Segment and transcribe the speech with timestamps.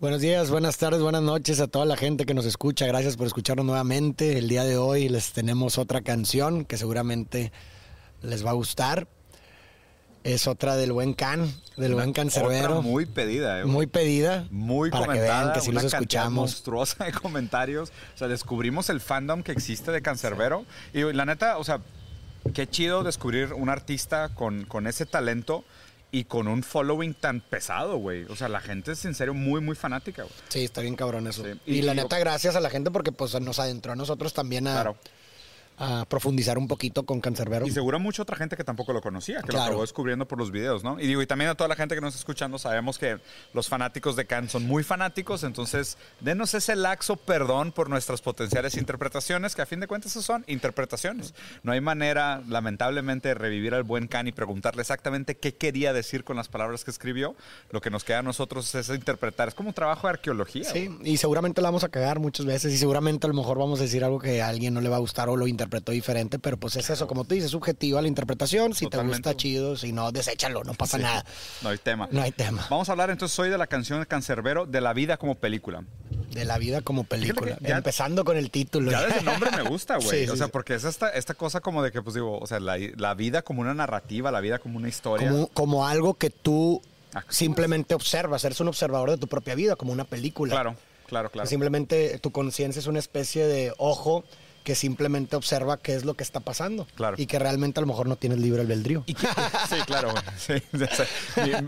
[0.00, 2.84] Buenos días, buenas tardes, buenas noches a toda la gente que nos escucha.
[2.84, 4.36] Gracias por escucharnos nuevamente.
[4.36, 7.52] El día de hoy les tenemos otra canción que seguramente
[8.20, 9.06] les va a gustar.
[10.24, 12.82] Es otra del buen Can, del buen cancerbero.
[12.82, 13.66] muy pedida, eh.
[13.66, 14.48] Muy pedida.
[14.50, 15.38] Muy para comentada.
[15.38, 16.32] Que vean que si los escuchamos.
[16.34, 17.92] monstruosa de comentarios.
[18.14, 20.66] O sea, descubrimos el fandom que existe de cancerbero.
[20.92, 21.80] Y la neta, o sea,
[22.52, 25.64] qué chido descubrir un artista con, con ese talento
[26.14, 28.22] y con un following tan pesado, güey.
[28.26, 30.34] O sea, la gente es en serio muy, muy fanática, güey.
[30.48, 31.42] Sí, está bien cabrón eso.
[31.66, 34.74] Y, la neta, gracias a la gente porque pues nos adentró a nosotros también a,
[34.74, 34.96] claro
[35.76, 37.66] a profundizar un poquito con Cancerbero.
[37.66, 40.50] Y seguro mucha otra gente que tampoco lo conocía, que lo acabó descubriendo por los
[40.50, 41.00] videos, ¿no?
[41.00, 43.18] Y digo, y también a toda la gente que nos está escuchando, sabemos que
[43.52, 48.76] los fanáticos de Can son muy fanáticos, entonces denos ese laxo perdón por nuestras potenciales
[48.76, 51.34] interpretaciones, que a fin de cuentas son interpretaciones.
[51.64, 56.22] No hay manera, lamentablemente, de revivir al buen Can y preguntarle exactamente qué quería decir
[56.22, 57.34] con las palabras que escribió.
[57.70, 59.48] Lo que nos queda a nosotros es interpretar.
[59.48, 60.64] Es como un trabajo de arqueología.
[60.64, 63.80] Sí, y seguramente la vamos a cagar muchas veces y seguramente a lo mejor vamos
[63.80, 65.92] a decir algo que a alguien no le va a gustar o lo interpreta interpretó
[65.92, 68.74] diferente, pero pues es eso, como tú dices, subjetiva la interpretación.
[68.74, 69.76] Si te gusta, chido.
[69.76, 71.24] Si no, deséchalo, no pasa nada.
[71.62, 72.08] No hay tema.
[72.10, 72.66] No hay tema.
[72.70, 75.84] Vamos a hablar entonces hoy de la canción Cancerbero, de la vida como película.
[76.30, 77.56] De la vida como película.
[77.62, 78.90] Empezando con el título.
[78.90, 80.28] Ya desde el nombre me gusta, güey.
[80.28, 83.14] o sea, porque es esta, esta cosa como de que, pues digo, o sea, la,
[83.14, 85.30] vida como una narrativa, la vida como una historia.
[85.30, 86.82] Como, como algo que tú
[87.28, 90.52] simplemente observas, eres un observador de tu propia vida, como una película.
[90.52, 91.48] Claro, claro, claro.
[91.48, 94.24] simplemente tu conciencia es una especie de ojo
[94.64, 96.86] que simplemente observa qué es lo que está pasando.
[96.96, 97.16] Claro.
[97.18, 99.04] Y que realmente a lo mejor no tiene el libre albedrío.
[99.06, 100.12] sí, claro.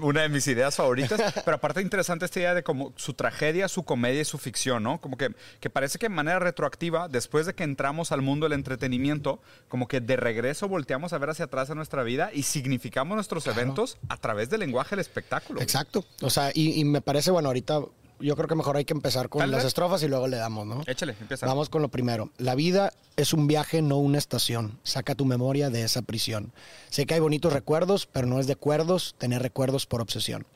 [0.01, 1.21] una de mis ideas favoritas.
[1.45, 4.99] Pero aparte interesante esta idea de como su tragedia, su comedia y su ficción, ¿no?
[4.99, 8.55] Como que, que parece que de manera retroactiva, después de que entramos al mundo del
[8.55, 13.15] entretenimiento, como que de regreso volteamos a ver hacia atrás a nuestra vida y significamos
[13.15, 15.61] nuestros eventos a través del lenguaje del espectáculo.
[15.61, 16.07] Exacto.
[16.23, 17.81] O sea, y, y me parece, bueno, ahorita
[18.21, 20.83] yo creo que mejor hay que empezar con las estrofas y luego le damos, ¿no?
[20.87, 21.47] Échale, empieza.
[21.47, 22.31] Vamos con lo primero.
[22.39, 24.79] La vida es un viaje, no una estación.
[24.83, 26.53] Saca tu memoria de esa prisión.
[26.91, 30.47] Sé que hay bonitos recuerdos, pero no es de acuerdos tener recuerdos por obsesión.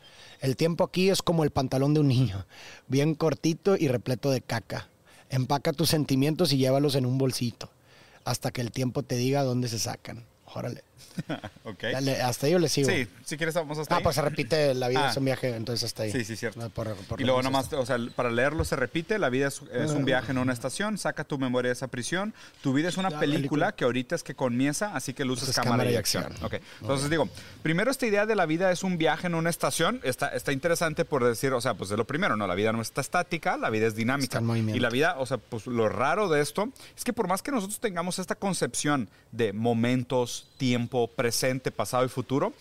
[0.40, 2.46] El tiempo aquí es como el pantalón de un niño,
[2.88, 4.88] bien cortito y repleto de caca.
[5.28, 7.70] Empaca tus sentimientos y llévalos en un bolsito,
[8.24, 10.24] hasta que el tiempo te diga dónde se sacan.
[10.46, 10.82] Órale.
[11.64, 11.94] okay.
[11.94, 12.88] hasta ahí yo le sigo.
[12.88, 14.02] Sí, si quieres vamos hasta ah, ahí.
[14.02, 16.12] Ah, pues se repite, la vida es un viaje, entonces hasta ahí.
[16.12, 16.70] Sí, sí, cierto.
[17.18, 20.42] y luego nomás, o sea, para leerlo se repite, la vida es, un viaje, no
[20.42, 24.14] una estación, saca tu memoria de esa prisión, tu vida es una película, que ahorita
[24.14, 26.26] es que comienza, así que luces cámara, cámara, y acción.
[26.80, 27.28] Entonces digo,
[27.62, 31.04] primero esta idea de la vida es un viaje, no una estación, está, está interesante
[31.04, 33.70] por decir, o sea, pues de lo primero, no, la vida no está estática, la
[33.70, 34.40] vida es dinámica.
[34.40, 37.50] y la vida, o sea, pues lo raro de esto es que por más que
[37.50, 40.48] nosotros tengamos esta concepción de momentos,
[40.90, 42.52] tiempo, presente, pasado y futuro,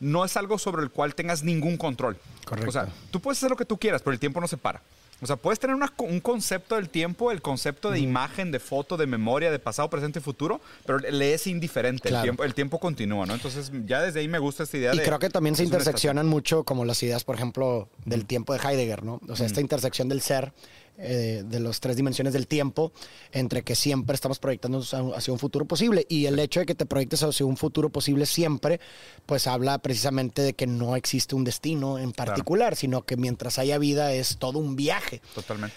[0.00, 2.16] no es algo sobre el cual tengas ningún control.
[2.44, 2.68] Correcto.
[2.68, 4.80] O sea, tú puedes hacer lo que tú quieras, pero el tiempo no se para.
[5.20, 9.06] O sea, puedes tener un concepto del tiempo, el concepto de imagen, de foto, de
[9.08, 12.08] memoria, de pasado, presente y futuro, pero le es indiferente.
[12.08, 13.34] El, tiempo, el tiempo continúa, ¿no?
[13.34, 16.62] Entonces, ya desde ahí me gusta esta idea y creo que también se interseccionan mucho
[16.62, 19.20] como las ideas, por ejemplo, del tiempo de Heidegger, ¿no?
[19.28, 20.52] O sea, esta intersección del ser
[20.98, 22.92] eh, de las tres dimensiones del tiempo,
[23.32, 24.82] entre que siempre estamos proyectando
[25.14, 26.04] hacia un futuro posible.
[26.08, 28.80] Y el hecho de que te proyectes hacia un futuro posible siempre,
[29.24, 33.78] pues habla precisamente de que no existe un destino en particular, sino que mientras haya
[33.78, 35.20] vida es todo un viaje.
[35.34, 35.76] Totalmente.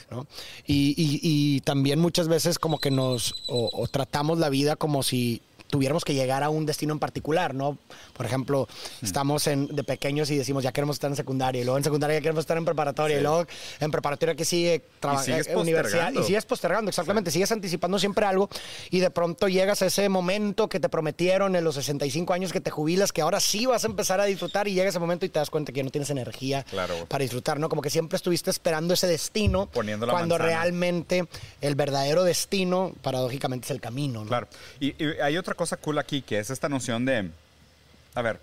[0.66, 6.14] Y, también muchas veces como que nos o tratamos la vida como si tuviéramos que
[6.14, 7.80] llegar a un destino en particular, ¿no?
[8.14, 8.68] Por ejemplo,
[9.02, 9.06] hmm.
[9.06, 12.18] estamos en, de pequeños y decimos, ya queremos estar en secundaria, y luego en secundaria
[12.18, 13.48] ya queremos estar en preparatoria, y luego
[13.80, 18.50] en preparatoria que sigue trabajando en universidad, y sigues postergando, exactamente, sigues anticipando siempre algo,
[18.92, 22.62] y de pronto llegas a ese momento que te prometieron en los 65 años que
[22.62, 25.30] te jubilas, que ahora sí vas a empezar a disfrutar, y llega ese momento y
[25.30, 26.66] te das cuenta que ya no tienes energía
[27.08, 27.70] para disfrutar, ¿no?
[27.70, 31.26] Como que siempre estuviste esperando ese destino, cuando realmente
[31.62, 34.28] el verdadero destino, paradójicamente, es el camino, ¿no?
[34.28, 34.48] Claro.
[34.80, 37.30] Y, y hay otra cosa cool aquí, que es esta noción de,
[38.16, 38.40] a ver,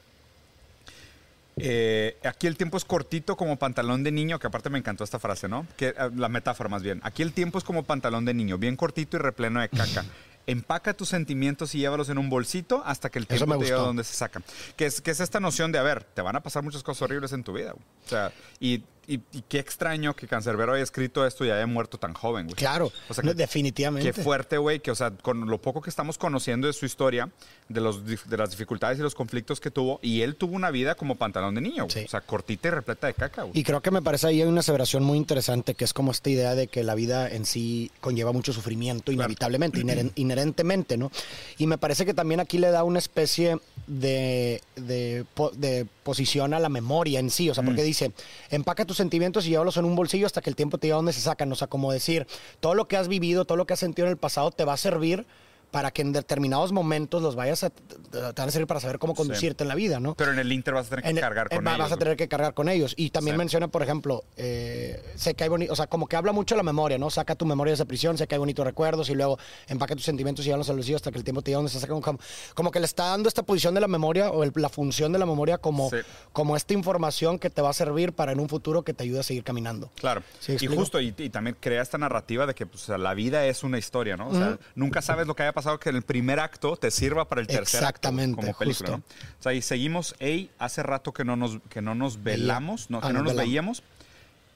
[1.56, 5.18] eh, aquí el tiempo es cortito como pantalón de niño, que aparte me encantó esta
[5.18, 5.66] frase, ¿no?
[5.76, 7.00] Que eh, la metáfora más bien.
[7.02, 10.04] Aquí el tiempo es como pantalón de niño, bien cortito y repleno de caca.
[10.46, 14.04] Empaca tus sentimientos y llévalos en un bolsito hasta que el tiempo te diga dónde
[14.04, 14.44] se sacan.
[14.76, 17.02] Que es, que es esta noción de, a ver, te van a pasar muchas cosas
[17.02, 17.74] horribles en tu vida.
[17.74, 18.30] O sea,
[18.60, 22.56] y y, qué extraño que Cancerbero haya escrito esto y haya muerto tan joven, güey.
[22.56, 24.12] Claro, o sea, definitivamente.
[24.12, 27.30] Qué fuerte, güey, que, o sea, con lo poco que estamos conociendo de su historia,
[27.70, 30.94] de, los, de las dificultades y los conflictos que tuvo, y él tuvo una vida
[30.94, 33.58] como pantalón de niño, O sea, cortita y repleta de caca, güey.
[33.58, 36.28] Y creo que me parece ahí hay una aseveración muy interesante, que es como esta
[36.28, 39.80] idea de que la vida en sí conlleva mucho sufrimiento, inevitablemente,
[40.16, 41.10] inherentemente, ¿no?
[41.56, 46.68] Y me parece que también aquí le da una especie de, de, posición a la
[46.68, 48.12] memoria en sí, o sea, porque dice,
[48.50, 51.12] empaca tus sentimientos y llévalos en un bolsillo hasta que el tiempo te lleva donde
[51.12, 51.50] se sacan.
[51.50, 52.26] O sea, como decir,
[52.60, 54.74] todo lo que has vivido, todo lo que has sentido en el pasado te va
[54.74, 55.26] a servir
[55.70, 59.14] para que en determinados momentos los vayas a, te van a servir para saber cómo
[59.14, 60.14] conducirte en la vida, ¿no?
[60.14, 61.78] Pero en el Inter vas a tener que cargar con ellos.
[61.78, 62.94] Vas a tener que cargar con ellos.
[62.96, 66.32] Y también menciona, por ejemplo, eh, sé que hay bonito, o sea, como que habla
[66.32, 67.10] mucho la memoria, ¿no?
[67.10, 69.38] Saca tu memoria de esa prisión, sé que hay bonitos recuerdos y luego
[69.68, 71.80] empaca tus sentimientos y llévalos a los hasta que el tiempo te lleva donde se
[71.80, 72.18] saca como,
[72.54, 75.26] como que le está dando esta posición de la memoria o la función de la
[75.26, 75.90] memoria como,
[76.32, 79.20] como esta información que te va a servir para en un futuro que te ayude
[79.20, 79.90] a seguir caminando.
[79.96, 80.22] Claro.
[80.46, 84.16] y justo, y, también crea esta narrativa de que pues, la vida es una historia,
[84.16, 84.28] ¿no?
[84.28, 87.28] O sea, nunca sabes lo que haya pasado que en el primer acto te sirva
[87.28, 89.00] para el tercer Exactamente, acto como película.
[89.40, 93.00] O sea, y seguimos, hey, hace rato que no nos, que no nos velamos, no,
[93.00, 93.82] que no nos veíamos.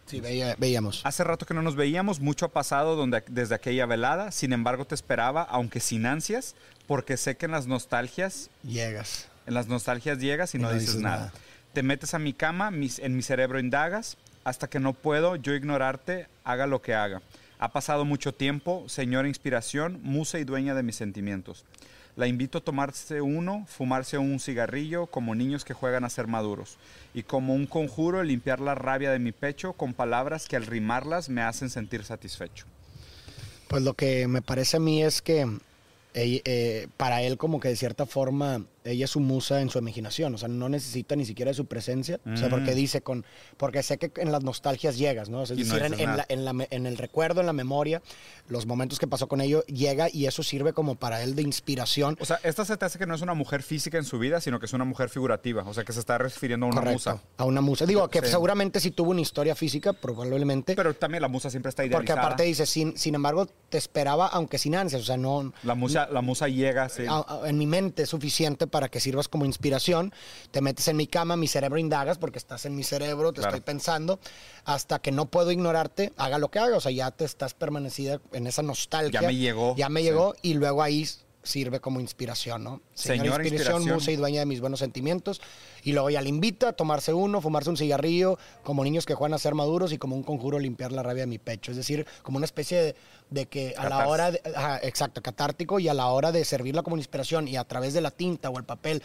[0.06, 1.00] Sí, veíamos.
[1.04, 4.84] Hace rato que no nos veíamos, mucho ha pasado donde, desde aquella velada, sin embargo
[4.84, 6.54] te esperaba, aunque sin ansias,
[6.86, 8.48] porque sé que en las nostalgias...
[8.62, 9.26] Llegas.
[9.48, 11.32] En las nostalgias llegas y, no, dices, nada.
[11.72, 16.28] Te metes a mi cama, en mi cerebro indagas, hasta que no puedo yo ignorarte,
[16.44, 17.22] haga lo que haga.
[17.62, 21.64] Ha pasado mucho tiempo, señora inspiración, musa y dueña de mis sentimientos.
[22.16, 26.76] La invito a tomarse uno, fumarse un cigarrillo, como niños que juegan a ser maduros.
[27.14, 31.28] Y como un conjuro, limpiar la rabia de mi pecho con palabras que al rimarlas
[31.28, 32.66] me hacen sentir satisfecho.
[33.68, 35.46] Pues lo que me parece a mí es que
[36.14, 40.34] eh, para él como que de cierta forma ella es su musa en su imaginación,
[40.34, 42.74] o sea, no necesita ni siquiera de su presencia, o sea, porque mm.
[42.74, 43.24] dice con,
[43.56, 45.42] porque sé que en las nostalgias llegas, ¿no?
[45.42, 48.02] es decir, en, el recuerdo, en la memoria,
[48.48, 52.16] los momentos que pasó con ello, llega y eso sirve como para él de inspiración.
[52.20, 54.40] O sea, esta se te hace que no es una mujer física en su vida,
[54.40, 57.20] sino que es una mujer figurativa, o sea, que se está refiriendo a una musa.
[57.36, 57.86] A una musa.
[57.86, 60.74] Digo, que seguramente si tuvo una historia física, probablemente.
[60.74, 62.00] Pero también la musa siempre está idealizada.
[62.00, 65.52] Porque aparte dice, sin, sin embargo, te esperaba, aunque sin ansias, o sea, no...
[65.62, 67.04] La musa, la musa llega, sí.
[67.44, 70.12] en mi mente es suficiente para que sirvas como inspiración.
[70.50, 73.60] Te metes en mi cama, mi cerebro indagas porque estás en mi cerebro, te estoy
[73.60, 74.18] pensando.
[74.64, 76.76] Hasta que no puedo ignorarte, haga lo que haga.
[76.76, 79.20] O sea, ya te estás permanecida en esa nostalgia.
[79.20, 79.76] Ya me llegó.
[79.76, 81.06] Ya me llegó y luego ahí
[81.42, 82.80] sirve como inspiración, ¿no?
[82.94, 85.40] Señora, inspiración, musa y dueña de mis buenos sentimientos.
[85.82, 89.34] Y luego ya le invita a tomarse uno, fumarse un cigarrillo, como niños que juegan
[89.34, 91.70] a ser maduros y como un conjuro limpiar la rabia de mi pecho.
[91.70, 92.94] Es decir, como una especie
[93.30, 94.40] de, que a la hora, de,
[94.82, 98.10] exacto, catártico, y a la hora de servirla como inspiración y a través de la
[98.10, 99.02] tinta o el papel,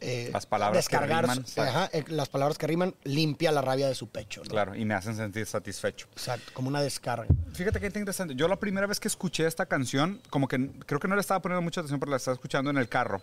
[0.00, 3.94] eh, las palabras descargar, que riman, eh, las palabras que riman, limpia la rabia de
[3.94, 4.42] su pecho.
[4.42, 6.06] Claro, y me hacen sentir satisfecho.
[6.12, 7.26] Exacto, como una descarga.
[7.52, 8.34] Fíjate qué interesante.
[8.34, 11.40] Yo la primera vez que escuché esta canción, como que creo que no le estaba
[11.40, 13.20] poniendo mucha atención, pero la estaba escuchando en el carro.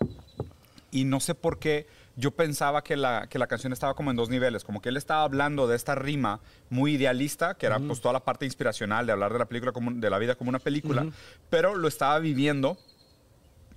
[0.91, 4.17] Y no sé por qué yo pensaba que la, que la canción estaba como en
[4.17, 8.01] dos niveles, como que él estaba hablando de esta rima muy idealista, que era pues
[8.01, 10.59] toda la parte inspiracional de hablar de la película como, de la vida como una
[10.59, 11.05] película,
[11.49, 12.77] pero lo estaba viviendo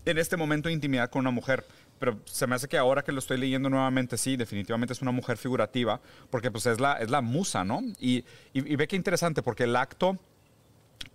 [0.04, 1.64] en este momento de intimidad con una mujer.
[1.98, 5.12] Pero se me hace que ahora que lo estoy leyendo nuevamente, sí, definitivamente es una
[5.12, 7.80] mujer figurativa, porque pues es la, es la musa, ¿no?
[8.00, 10.18] Y, y ve qué interesante, porque el acto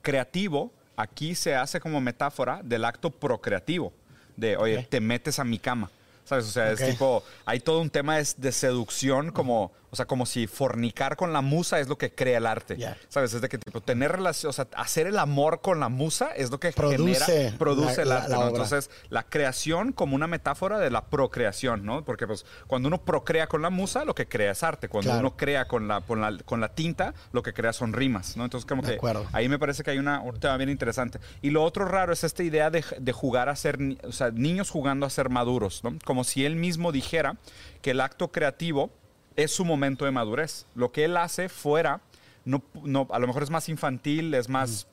[0.02, 3.94] creativo aquí se hace como metáfora del acto procreativo,
[4.36, 5.90] de, oye, te metes a mi cama.
[6.30, 6.46] ¿Sabes?
[6.46, 10.26] O sea, es tipo, hay todo un tema de, de seducción como o sea, como
[10.26, 12.78] si fornicar con la musa es lo que crea el arte.
[13.08, 13.34] ¿Sabes?
[13.34, 16.52] Es de que tipo tener relación, o sea, hacer el amor con la musa es
[16.52, 18.34] lo que produce, genera, produce el arte.
[18.34, 22.04] Entonces, la creación como una metáfora de la procreación, ¿no?
[22.06, 24.90] Porque pues cuando uno procrea con la musa, lo que crea es arte.
[24.90, 28.38] Cuando uno crea con la, con la, con la tinta, lo que crea son rimas,
[28.38, 28.44] ¿no?
[28.44, 29.00] Entonces, como que
[29.32, 31.20] ahí me parece que hay una, un tema bien interesante.
[31.42, 34.70] Y lo otro raro es esta idea de, de jugar a ser, o sea, niños
[34.70, 35.98] jugando a ser maduros, ¿no?
[36.06, 37.38] Como si él mismo dijera
[37.82, 38.92] que el acto creativo
[39.44, 40.66] es su momento de madurez.
[40.76, 42.02] Lo que él hace fuera,
[42.46, 44.88] no, no, a lo mejor es más infantil, es más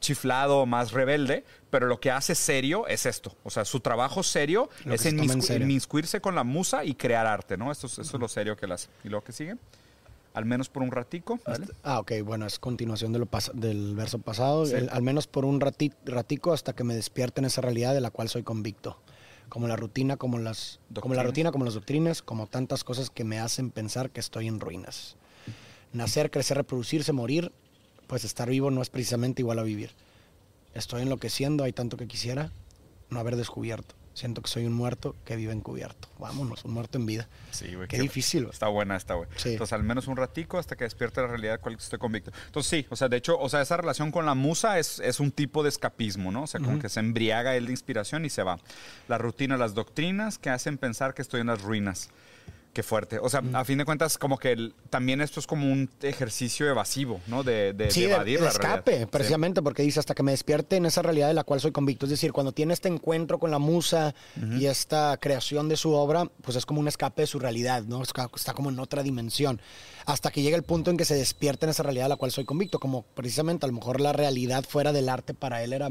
[0.00, 3.36] chiflado, más rebelde, pero lo que hace serio es esto.
[3.44, 7.70] O sea, su trabajo serio es en inmiscuirse con la musa y crear arte, ¿no?
[7.70, 8.88] Esto, eso es lo serio que él hace.
[9.04, 9.56] ¿Y lo que sigue?
[10.32, 11.40] Al menos por un ratico.
[11.82, 14.64] ah, ok, bueno, es continuación de lo del verso pasado.
[14.90, 18.28] al menos por un ratico hasta que me despierte en esa realidad de la cual
[18.28, 18.98] soy convicto
[19.50, 23.24] como la rutina, como las, como la rutina, como las doctrinas, como tantas cosas que
[23.24, 25.16] me hacen pensar que estoy en ruinas.
[25.92, 27.52] Nacer, crecer, reproducirse, morir,
[28.06, 29.90] pues estar vivo no es precisamente igual a vivir.
[30.72, 32.52] Estoy enloqueciendo, hay tanto que quisiera
[33.10, 33.94] no haber descubierto.
[34.14, 36.08] Siento que soy un muerto que vive encubierto.
[36.18, 37.28] Vámonos, un muerto en vida.
[37.52, 37.88] Sí, güey.
[37.88, 38.48] Qué, difícil.
[38.50, 39.32] Está buena, está buena.
[39.44, 42.32] Entonces, al menos un ratico hasta que despierte la realidad cual estoy convicto.
[42.46, 45.20] Entonces, sí, o sea, de hecho, o sea, esa relación con la musa es, es
[45.20, 46.42] un tipo de escapismo, ¿no?
[46.42, 48.58] O sea, como que se embriaga él de inspiración y se va.
[49.08, 52.10] La rutina, las doctrinas que hacen pensar que estoy en las ruinas.
[52.72, 53.18] Qué fuerte.
[53.18, 57.20] O sea, a fin de cuentas, como que también esto es como un ejercicio evasivo,
[57.26, 57.42] ¿no?
[57.42, 59.10] De, de, sí, de evadir de, la escape, realidad.
[59.10, 62.06] precisamente, porque dice hasta que me despierte en esa realidad de la cual soy convicto.
[62.06, 64.14] Es decir, cuando tiene este encuentro con la musa
[64.56, 68.02] y esta creación de su obra, pues es como un escape de su realidad, ¿no?
[68.02, 69.60] Está como en otra dimensión.
[70.06, 72.30] Hasta que llega el punto en que se despierta en esa realidad de la cual
[72.30, 75.88] soy convicto, como precisamente a lo mejor la realidad fuera del arte para él era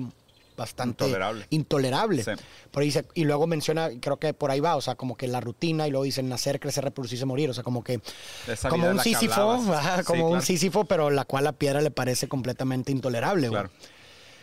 [0.60, 1.46] bastante Intolerable.
[1.50, 2.24] intolerable.
[2.24, 2.32] Sí.
[2.70, 5.28] Por ahí dice- y luego menciona, creo que por ahí va, o sea, como que
[5.28, 8.02] la rutina, y luego dicen nacer, crecer, reproducirse, morir, o sea, como que
[8.48, 10.46] Esa como un sísifo, Sí, como un claro.
[10.46, 13.48] sísifo, pero la cual la piedra le parece completamente intolerable.
[13.50, 13.70] Claro.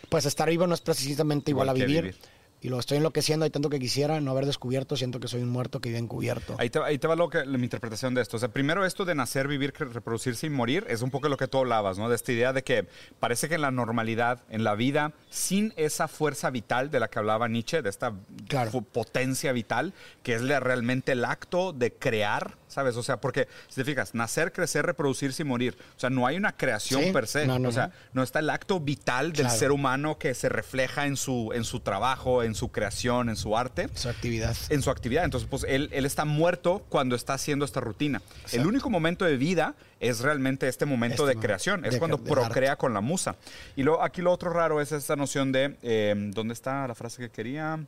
[0.09, 2.17] Pues estar vivo no es precisamente igual, Igual a vivir.
[2.63, 5.51] Y lo estoy enloqueciendo, hay tanto que quisiera no haber descubierto, siento que soy un
[5.51, 6.57] muerto que vive encubierto.
[6.59, 8.39] Ahí te, ahí te va lo que, mi interpretación de esto.
[8.39, 11.49] O sea, primero esto de nacer, vivir, reproducirse y morir es un poco lo que
[11.49, 12.09] tú hablabas, ¿no?
[12.09, 12.87] De esta idea de que
[13.21, 17.19] parece que en la normalidad, en la vida, sin esa fuerza vital de la que
[17.19, 18.15] hablaba Nietzsche, de esta
[18.49, 18.71] Claro.
[18.81, 22.97] potencia vital, que es la- realmente el acto de crear, ¿sabes?
[22.97, 25.77] O sea, porque si te fijas, nacer, crecer, reproducirse y morir.
[25.97, 27.13] O sea, no hay una creación Sí.
[27.13, 27.47] per se.
[27.47, 28.23] No, no, o sea, no.
[28.23, 29.59] está el acto vital del Claro.
[29.59, 33.57] ser humano que se refleja en su, en su trabajo, en su creación, en su
[33.57, 34.57] arte Su actividad.
[34.69, 35.25] en su actividad.
[35.25, 38.21] Entonces, pues él, él está muerto cuando está haciendo esta rutina.
[38.53, 41.99] El único momento de vida es realmente este momento Este de momento creación, es de
[41.99, 43.37] cuando de procrea con la musa.
[43.77, 47.23] Y luego aquí lo otro raro es esta noción de, eh, ¿dónde está la frase
[47.23, 47.79] que quería?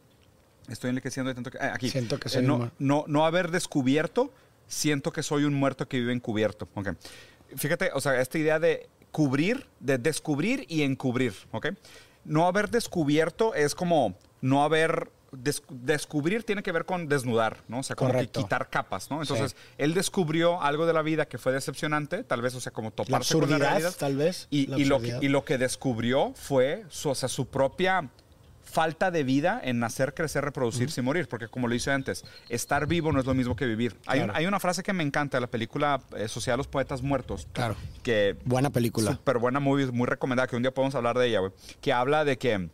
[0.68, 1.58] Estoy enloqueciendo de tanto que...
[1.58, 1.88] ah, aquí.
[1.90, 4.32] Siento que Eh, soy un no, no, no haber descubierto,
[4.68, 6.68] siento que soy un muerto que vive encubierto.
[6.75, 6.90] Ok.
[7.56, 11.68] Fíjate, o sea, esta idea de cubrir, de descubrir y encubrir, ¿ok?
[12.25, 15.10] No haber descubierto es como no haber...
[15.32, 17.78] des- descubrir tiene que ver con desnudar, ¿no?
[17.80, 19.20] O sea, como que quitar capas, ¿no?
[19.22, 22.88] Entonces, él descubrió algo de la vida que fue decepcionante, tal vez, o sea, como
[22.90, 23.94] La toparse con la realidad.
[23.98, 24.46] tal vez.
[24.50, 28.08] Y, la y lo que, y lo que descubrió fue su, o sea, su propia
[28.70, 31.28] falta de vida en nacer, crecer, reproducirse y morir.
[31.28, 33.96] Porque como lo hice antes, estar vivo no es lo mismo que vivir.
[34.06, 34.38] Hay, un- Claro.
[34.38, 37.48] hay una frase que me encanta de la película eh, Sociedad de los Poetas Muertos.
[37.52, 37.76] Claro.
[38.02, 39.12] Que Buena película.
[39.12, 41.52] Súper buena movie, muy recomendada, que un día podemos hablar de ella, güey.
[41.80, 42.68] Que habla de que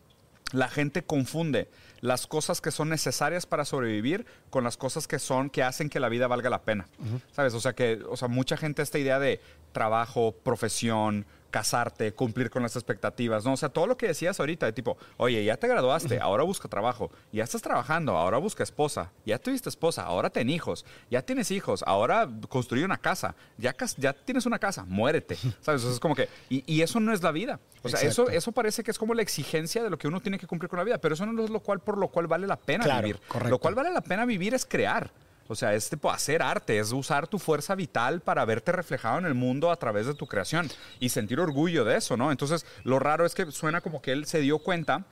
[0.52, 1.68] la gente confunde
[2.00, 5.98] las cosas que son necesarias para sobrevivir con las cosas que son, que hacen que
[6.00, 6.86] la vida valga la pena.
[7.32, 7.54] ¿Sabes?
[7.54, 9.40] O sea que, o sea, mucha gente esta idea de
[9.72, 11.24] trabajo, profesión,
[11.54, 13.52] casarte, cumplir con las expectativas, ¿no?
[13.52, 16.66] O sea, todo lo que decías ahorita, de tipo, oye, ya te graduaste, ahora busca
[16.68, 21.52] trabajo, ya estás trabajando, ahora busca esposa, ya tuviste esposa, ahora ten hijos, ya tienes
[21.52, 25.82] hijos, ahora construye una casa, ya, ya tienes una casa, muérete, ¿sabes?
[25.82, 27.60] O sea, es como que, y, y eso no es la vida.
[27.84, 30.38] O sea, eso, eso parece que es como la exigencia de lo que uno tiene
[30.38, 32.48] que cumplir con la vida, pero eso no es lo cual por lo cual vale
[32.48, 33.20] la pena Claro, vivir.
[33.28, 33.50] correcto.
[33.50, 35.12] Lo cual vale la pena vivir es crear.
[35.48, 39.26] O sea, es tipo hacer arte, es usar tu fuerza vital para verte reflejado en
[39.26, 40.70] el mundo a través de tu creación
[41.00, 42.30] y sentir orgullo de eso, ¿no?
[42.30, 45.04] Entonces, lo raro es que suena como que él se dio cuenta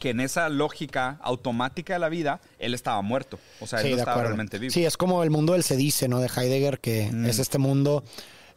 [0.00, 3.38] que en esa lógica automática de la vida, él estaba muerto.
[3.60, 4.28] O sea, él no estaba acuerdo.
[4.30, 4.72] realmente vivo.
[4.72, 6.20] Sí, es como el mundo del se dice, ¿no?
[6.20, 7.26] De Heidegger, que Mm.
[7.26, 8.04] es este mundo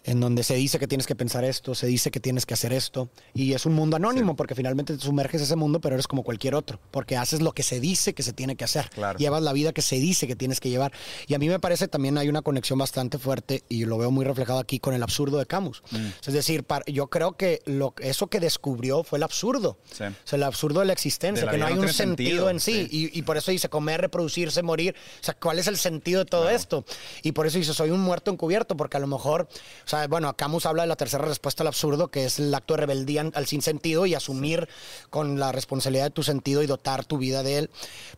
[0.04, 2.74] en donde se dice que tienes que pensar esto, se dice que tienes que hacer
[2.74, 6.08] esto, y es un mundo anónimo, porque finalmente te sumerges a ese mundo, pero eres
[6.08, 9.20] como cualquier otro, porque haces lo que se dice que se tiene que hacer, Claro.
[9.20, 10.92] llevas la vida que se dice que tienes que llevar.
[11.28, 14.26] Y a mí me parece también hay una conexión bastante fuerte, y lo veo muy
[14.26, 15.84] reflejado aquí con el absurdo de Camus.
[15.92, 16.08] Mm.
[16.28, 20.04] Es decir, yo creo que lo, eso que descubrió fue el absurdo, Sí.
[20.06, 22.30] o sea, el absurdo de la existencia, De la que no hay no un sentido,
[22.48, 23.10] sentido, en sí, sí.
[23.14, 24.96] Y, y por eso dice comer, reproducirse, morir.
[25.22, 26.86] O sea, ¿cuál es el sentido de todo esto?
[27.24, 29.48] Y por eso dice, soy un muerto encubierto, porque a lo mejor,
[29.92, 32.80] sea, bueno, Camus habla de la tercera respuesta al absurdo, que es el acto de
[32.82, 34.68] rebeldía al sinsentido y asumir
[35.10, 37.70] con la responsabilidad de tu sentido y dotar tu vida de él.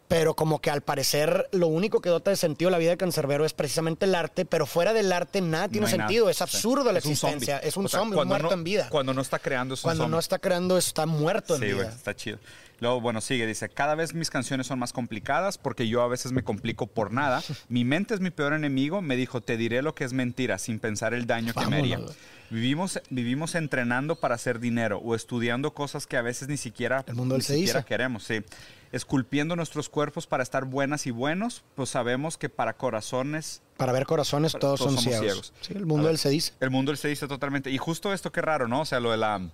[0.07, 3.45] Pero como que al parecer lo único que dota de sentido la vida de Cancerbero
[3.45, 6.31] es precisamente el arte, pero fuera del arte nada tiene No sentido, nada.
[6.31, 7.35] es absurdo la Es un zombie.
[7.35, 8.87] existencia, es un O sea, zombie, un muerto no- en vida.
[8.89, 11.89] Cuando no está creando, es un Cuando no está creando, está muerto en Sí, vida.
[11.95, 12.37] está chido.
[12.83, 16.33] Luego, bueno, sigue, dice, cada vez mis canciones son más complicadas porque yo a veces
[16.33, 17.41] me complico por nada.
[17.69, 19.01] Mi mente es mi peor enemigo.
[19.01, 22.01] Me dijo, te diré lo que es mentira sin pensar el daño que me haría.
[22.49, 27.15] Vivimos, vivimos entrenando para hacer dinero o estudiando cosas que a veces ni siquiera, El
[27.15, 27.87] mundo ni del se siquiera dice.
[27.87, 28.25] queremos.
[28.25, 28.43] Sí.
[28.91, 34.05] Esculpiendo nuestros cuerpos para estar buenas y buenos, pues sabemos que para corazones Para ver
[34.05, 35.21] corazones todos, todos son ciegos.
[35.21, 35.53] ciegos.
[35.61, 36.51] Sí, el mundo del se dice.
[36.59, 37.71] el mundo se dice totalmente.
[37.71, 38.81] Y justo esto, qué raro, ¿no?
[38.81, 39.49] O sea, lo de la...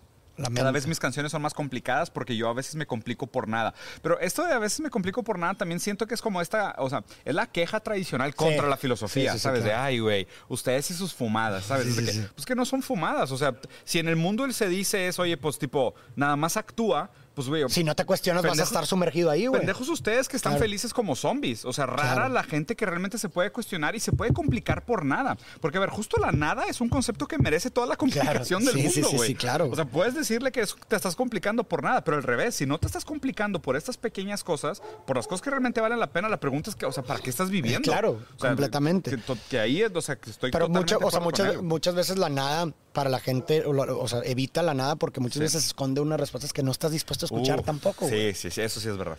[0.53, 3.73] Cada vez mis canciones son más complicadas porque yo a veces me complico por nada.
[4.01, 6.75] Pero esto de a veces me complico por nada también siento que es como esta,
[6.77, 9.63] o sea, es la queja tradicional contra la filosofía, Sí, sí, ¿sabes?
[9.63, 9.83] De, claro.
[9.83, 11.87] ay, güey, ustedes y sus fumadas, ¿sabes?
[11.87, 12.27] Sí, De sí, que, sí.
[12.35, 15.19] Pues que no son fumadas, o sea, si en el mundo él se dice es,
[15.19, 17.63] oye, pues tipo, nada más actúa, pues, güey.
[17.69, 19.61] Si no te cuestionas, vas a estar sumergido ahí, güey.
[19.61, 21.63] Pendejos ustedes que están felices como zombies.
[21.63, 25.05] O sea, rara la gente que realmente se puede cuestionar y se puede complicar por
[25.05, 25.37] nada.
[25.61, 28.75] Porque, a ver, justo la nada es un concepto que merece toda la complicación del
[28.75, 29.19] mundo, güey.
[29.19, 29.69] Sí, sí, claro.
[29.71, 32.77] O sea, puedes decirle que te estás complicando por nada, pero al revés, si no
[32.77, 36.27] te estás complicando por estas pequeñas cosas, por las cosas que realmente valen la pena,
[36.27, 37.89] la pregunta es que, o sea, ¿para qué estás viviendo?
[37.89, 39.17] Claro, completamente.
[39.49, 42.73] Que, ahí es, o sea, que estoy Pero o sea, muchas, muchas veces la nada
[42.99, 46.63] para la gente, o, sea, evita la nada porque muchas veces esconde unas respuestas que
[46.63, 48.09] no estás dispuesto a escuchar tampoco.
[48.09, 49.17] Sí, sí, sí, eso sí es verdad.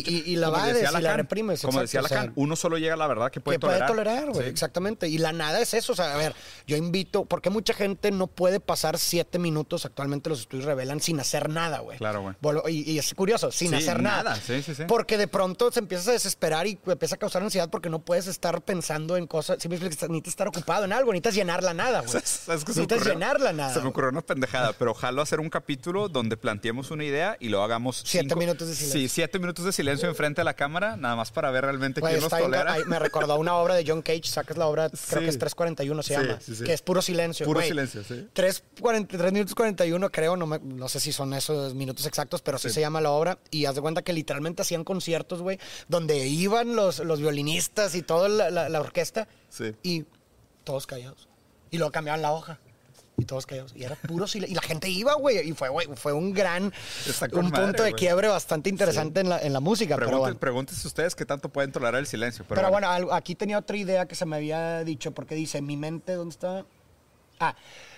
[0.00, 1.62] Y, la vades y la reprimes.
[1.62, 3.88] Como decía Lacan, uno solo llega a la verdad que puede tolerar.
[3.88, 5.08] Que puede tolerar, güey, exactamente.
[5.08, 5.92] Y la nada es eso.
[5.92, 6.34] O sea, a ver,
[6.66, 11.20] yo invito, porque mucha gente no puede pasar siete minutos, actualmente los estudios revelan, sin
[11.20, 11.98] hacer nada, güey.
[11.98, 12.34] Claro, güey.
[12.74, 14.36] Y, es curioso, sin hacer nada.
[14.36, 14.84] Sí, sí, sí.
[14.88, 18.26] Porque de pronto se empiezas a desesperar y empieza a causar ansiedad porque no puedes
[18.26, 19.58] estar pensando en cosas.
[19.60, 22.14] Si necesitas estar ocupado en algo, necesitas llenar la nada, güey.
[22.48, 23.74] necesitas llenar la nada.
[23.74, 27.48] Se me ocurrió una pendejada, pero ojalá hacer un capítulo donde planteemos una idea y
[27.48, 28.02] lo hagamos.
[28.04, 29.00] Siete minutos de silencio.
[29.00, 32.20] Sí, siete minutos de silencio enfrente de la cámara, nada más para ver realmente quién
[32.20, 32.76] nos tolera.
[32.86, 36.14] me recordó una obra de John Cage, sacas la obra, creo que es 341 se
[36.14, 37.46] llama, que es puro silencio.
[37.46, 38.28] Puro silencio, sí.
[38.32, 42.70] 3, 43 minutos 41, creo, no, no sé si son esos minutos exactos, pero sí,
[42.70, 43.38] se llama la obra.
[43.50, 48.02] Y haz de cuenta que literalmente hacían conciertos, güey, donde iban los, los violinistas y
[48.02, 49.28] toda la, la orquesta.
[49.82, 50.04] Y
[50.64, 51.28] todos callados.
[51.70, 52.58] Y luego cambiaban la hoja
[53.18, 53.72] y todos callados.
[53.74, 54.52] Y era puro silencio.
[54.52, 55.50] Y la gente iba, güey.
[55.50, 56.72] Y fue, güey, fue un gran,
[57.32, 59.96] un punto de quiebre bastante interesante en, la, en la música.
[59.96, 62.44] Pregúntense ustedes qué tanto pueden tolerar el silencio.
[62.48, 62.88] Pero, bueno.
[63.12, 66.64] aquí tenía otra idea que se me había dicho, porque dice, mi mente, ¿dónde está?
[67.40, 67.54] Ah,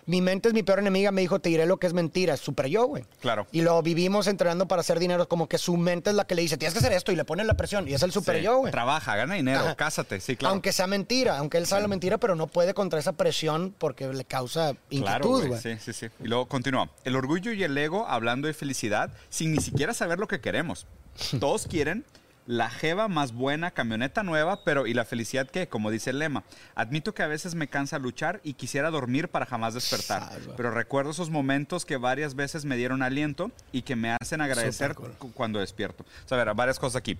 [0.06, 2.40] mi mente es mi peor enemiga, me dijo, te diré lo que es mentira, es
[2.40, 3.04] super yo, güey.
[3.20, 3.46] Claro.
[3.52, 6.42] Y lo vivimos entrenando para hacer dinero, como que su mente es la que le
[6.42, 8.58] dice, tienes que hacer esto y le pone la presión, y es el super yo,
[8.58, 8.72] güey.
[8.72, 10.52] Trabaja, gana dinero, cásate, sí, claro.
[10.52, 14.08] Aunque sea mentira, aunque él sabe la mentira, pero no puede contra esa presión porque
[14.12, 15.60] le causa inquietud, güey.
[15.60, 16.06] sí, sí, sí.
[16.22, 16.90] Y luego continúa.
[17.04, 20.86] El orgullo y el ego hablando de felicidad sin ni siquiera saber lo que queremos.
[21.40, 22.04] Todos quieren
[22.50, 25.68] la jeva más buena, camioneta nueva, pero ¿y la felicidad qué?
[25.68, 26.42] Como dice el lema.
[26.74, 31.12] Admito que a veces me cansa luchar y quisiera dormir para jamás despertar, pero recuerdo
[31.12, 34.96] esos momentos que varias veces me dieron aliento y que me hacen agradecer
[35.32, 36.02] cuando despierto.
[36.02, 37.16] O sea, a ver, varias cosas aquí.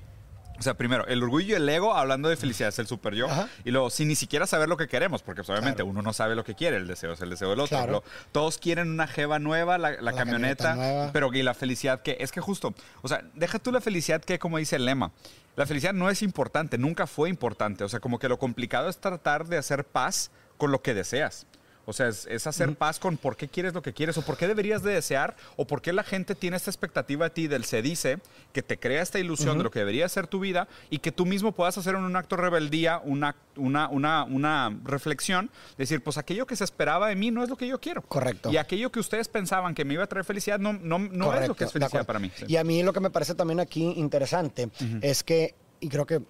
[0.60, 3.28] O sea, primero, el orgullo y el ego hablando de felicidad es el super yo.
[3.64, 6.34] Y luego, sin ni siquiera saber lo que queremos, porque pues, obviamente uno no sabe
[6.34, 8.04] lo que quiere, el deseo es el deseo del otro.
[8.30, 12.18] todos quieren una jeva nueva, la, camioneta, pero ¿y la felicidad qué?
[12.20, 15.12] Es que justo, o sea, deja tú la felicidad que, como dice el lema,
[15.56, 17.82] la felicidad no es importante, nunca fue importante.
[17.82, 21.46] O sea, como que lo complicado es tratar de hacer paz con lo que deseas.
[21.86, 24.46] O sea, es, hacer paz con por qué quieres lo que quieres o por qué
[24.46, 27.82] deberías de desear o por qué la gente tiene esta expectativa de ti del se
[27.82, 28.18] dice,
[28.52, 31.26] que te crea esta ilusión de lo que debería ser tu vida y que tú
[31.26, 36.18] mismo puedas hacer en un acto de rebeldía una, una, una, una reflexión, decir, pues
[36.18, 38.02] aquello que se esperaba de mí no es lo que yo quiero.
[38.02, 38.50] Correcto.
[38.50, 41.48] Y aquello que ustedes pensaban que me iba a traer felicidad no, no, no es
[41.48, 42.30] lo que es felicidad para mí.
[42.46, 46.20] Y a mí lo que me parece también aquí interesante es que, y creo que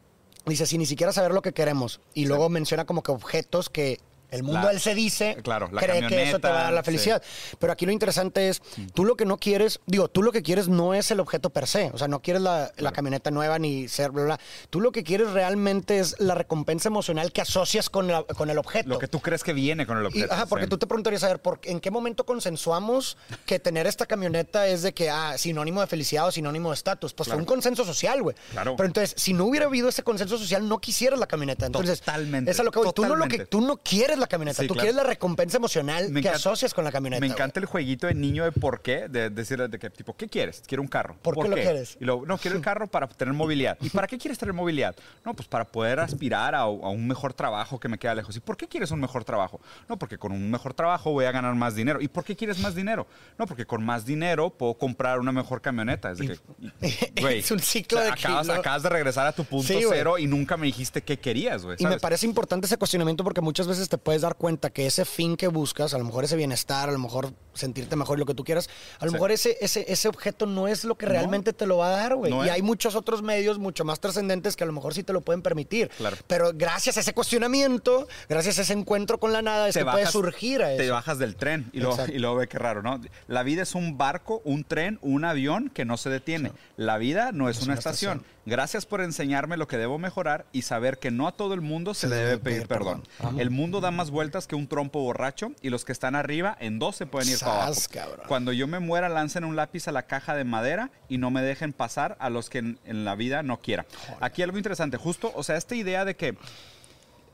[0.46, 4.00] dice, si ni siquiera saber lo que queremos, y luego menciona como que objetos que
[4.30, 7.22] el mundo, él se dice, claro, cree que eso te va a dar la felicidad.
[7.58, 8.62] Pero aquí lo interesante es,
[8.94, 11.66] tú lo que no quieres, digo, tú lo que quieres no es el objeto per
[11.66, 11.90] se.
[11.92, 14.40] O sea, no quieres la, camioneta nueva ni ser, bla, bla.
[14.68, 18.88] Tú lo que quieres realmente es la recompensa emocional que asocias con, con el objeto.
[18.88, 20.32] Lo que tú crees que viene con el objeto.
[20.32, 23.16] ajá, porque tú te preguntarías, a ver, ¿por, ¿en qué momento consensuamos
[23.46, 27.12] que tener esta camioneta es de que, ah, sinónimo de felicidad o sinónimo de estatus?
[27.14, 28.36] Pues fue un consenso social, güey.
[28.50, 28.76] Claro.
[28.76, 31.66] Pero entonces, si no hubiera habido ese consenso social, no quisieras la camioneta.
[31.66, 32.50] Entonces, Totalmente.
[32.50, 34.66] Es lo que Tú no, lo que, tú no quieres la camioneta.
[34.66, 37.20] Tú quieres la recompensa emocional que asocias con la camioneta.
[37.20, 40.28] Me encanta el jueguito de niño de por qué, de decir de que tipo, ¿qué
[40.28, 40.62] quieres?
[40.66, 41.16] Quiero un carro.
[41.22, 41.96] ¿Por, qué, lo quieres?
[42.00, 43.76] Y luego, no, quiero el carro para tener movilidad.
[43.80, 44.94] ¿Y para qué quieres tener movilidad?
[45.24, 48.36] No, pues para poder aspirar a, un mejor trabajo que me queda lejos.
[48.36, 49.60] ¿Y por qué quieres un mejor trabajo?
[49.88, 52.00] No, porque con un mejor trabajo voy a ganar más dinero.
[52.00, 53.06] ¿Y por qué quieres más dinero?
[53.38, 56.12] No, porque con más dinero puedo comprar una mejor camioneta.
[56.12, 56.20] Es,
[57.16, 60.66] es un ciclo de acabas, acabas, de regresar a tu punto cero y nunca me
[60.66, 61.76] dijiste qué querías, güey.
[61.78, 65.04] Y me parece importante ese cuestionamiento porque muchas veces te puedes dar cuenta que ese
[65.04, 68.34] fin que buscas, a lo mejor ese bienestar, a lo mejor sentirte mejor lo que
[68.34, 68.68] tú quieras,
[68.98, 71.86] a lo mejor ese, ese, ese objeto no es lo que realmente te lo va
[71.86, 72.32] a dar, güey.
[72.32, 75.20] y hay muchos otros medios mucho más trascendentes que a lo mejor sí te lo
[75.20, 75.90] pueden permitir.
[75.90, 76.16] Claro.
[76.26, 80.06] Pero gracias a ese cuestionamiento, gracias a ese encuentro con la nada, es que puede
[80.06, 80.82] surgir a eso.
[80.82, 83.00] Te bajas del tren y luego, y luego ve qué raro, ¿no?
[83.28, 86.50] La vida es un barco, un tren, un avión que no se detiene.
[86.76, 88.24] La vida no es, una, estación.
[88.46, 91.92] Gracias por enseñarme lo que debo mejorar y saber que no a todo el mundo
[91.92, 93.02] se, le debe pedir, perdón.
[93.38, 96.78] El mundo da más vueltas que un trompo borracho y los que están arriba en
[96.78, 97.80] dos se pueden ir para abajo.
[98.28, 101.42] Cuando yo me muera, lancen un lápiz a la caja de madera y no me
[101.42, 103.86] dejen pasar a los que en, la vida no quiera.
[104.20, 106.36] Aquí algo interesante, justo, o sea, esta idea de que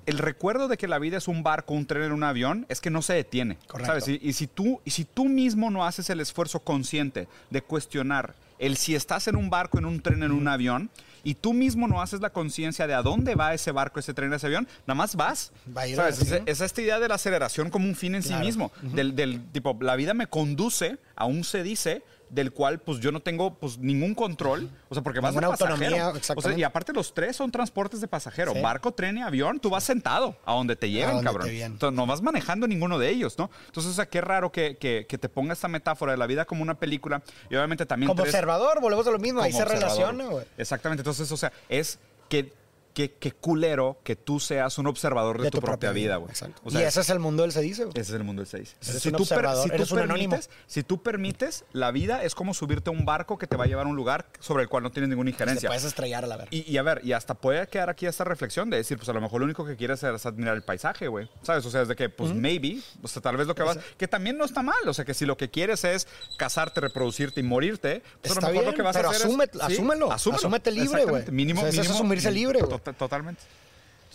[0.07, 2.91] el recuerdo de que la vida es un barco, un tren, un avión, es que
[2.91, 3.59] no se detiene.
[3.85, 4.09] ¿sabes?
[4.09, 8.77] Y, si tú, y si tú mismo no haces el esfuerzo consciente de cuestionar el
[8.77, 10.91] si estás en un barco, en un tren, en un avión,
[11.25, 14.33] y tú mismo no haces la conciencia de a dónde va ese barco, ese tren,
[14.33, 15.53] ese avión, nada más vas.
[16.47, 18.71] Es, esta idea de la aceleración como un fin en sí mismo.
[18.81, 23.21] del, del tipo, la vida me conduce, aún se dice, del cual pues yo no
[23.21, 27.15] tengo pues ningún control, o sea, porque vas de autonomía, o sea, y aparte los
[27.15, 30.91] tres son transportes de pasajero, barco, tren y avión, tú vas sentado a donde te
[30.91, 31.49] lleven, cabrón.
[31.49, 33.51] Entonces, no vas manejando ninguno de ellos, ¿no?
[33.67, 36.63] Entonces, o sea, qué raro que, que, te ponga esta metáfora de la vida como
[36.63, 38.09] una película y obviamente también...
[38.09, 40.45] Como observador, volvemos a lo mismo, ahí se relaciona, güey.
[40.59, 41.99] Exactamente, entonces, o sea, es
[42.29, 42.53] que
[42.97, 46.33] qué, culero que tú seas un observador de, tu, propia, vida, güey.
[46.71, 47.93] y ese es el mundo del se dice, güey.
[47.93, 48.77] Ese es el mundo del se dice.
[48.81, 49.27] si, tú
[49.71, 53.47] eres un permites, si tú permites, la vida es como subirte a un barco que
[53.47, 55.61] te va a llevar a un lugar sobre el cual no tienes ninguna injerencia.
[55.61, 56.53] Te puedes estrellar a la verdad.
[56.53, 59.21] Y, a ver, y hasta puede quedar aquí esta reflexión de decir, pues a lo
[59.21, 61.29] mejor lo único que quieres es admirar el paisaje, güey.
[61.43, 61.67] ¿Sabes?
[61.67, 64.09] O sea, es de que, pues maybe, o sea, tal vez lo que vas, que
[64.09, 64.77] también no está mal.
[64.87, 68.49] O sea, que si lo que quieres es casarte, reproducirte y morirte, pues a lo
[68.49, 69.61] mejor lo que vas a hacer es...
[69.61, 70.39] asúmelo, asúmelo.
[70.39, 71.25] Asúmete libre, güey.
[71.31, 72.81] Mínimo, mínimo, es asumirse libre, güey.
[72.93, 73.43] Totalmente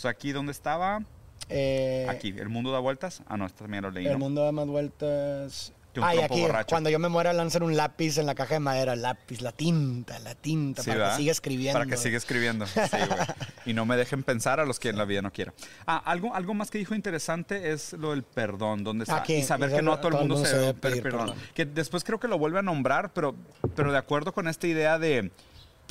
[0.05, 1.01] aquí, ¿dónde estaba?
[1.49, 3.21] Eh, aquí, ¿El mundo da vueltas?
[3.27, 4.07] Ah, no, esto también lo leí.
[4.07, 5.73] El mundo da más vueltas.
[6.01, 9.41] Ay, aquí, cuando yo me muera, lanzan un lápiz en la caja de madera, lápiz,
[9.41, 11.77] la tinta, la tinta, para que siga escribiendo.
[11.77, 13.19] Para que siga escribiendo, sí, güey.
[13.65, 15.53] y no me dejen pensar a los que en la vida no quiero.
[15.85, 19.21] Ah, algo, algo más que dijo interesante es lo del perdón, ¿dónde está?
[19.27, 21.33] y saber que no a todo el mundo, se debe pedir perdón.
[21.53, 23.35] Que después creo que lo vuelve a nombrar, pero,
[23.75, 25.29] pero de acuerdo con esta idea de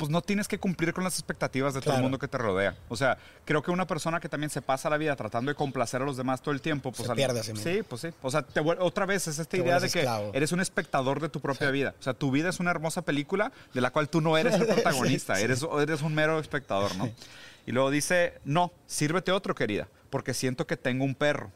[0.01, 2.75] pues no tienes que cumplir con las expectativas de todo el mundo que te rodea.
[2.89, 6.01] O sea, creo que una persona que también se pasa la vida tratando de complacer
[6.01, 7.07] a los demás todo el tiempo, pues...
[7.07, 8.07] Se pierde Sí, pues sí.
[8.23, 8.43] O sea,
[8.79, 11.93] otra vez es esta idea de que eres un espectador de tu propia vida.
[11.99, 14.65] O sea, tu vida es una hermosa película de la cual tú no eres el
[14.73, 17.07] protagonista, Eres, eres un mero espectador, ¿no?
[17.67, 21.51] Y luego dice, no, sírvete otro, querida, porque siento que tengo un perro.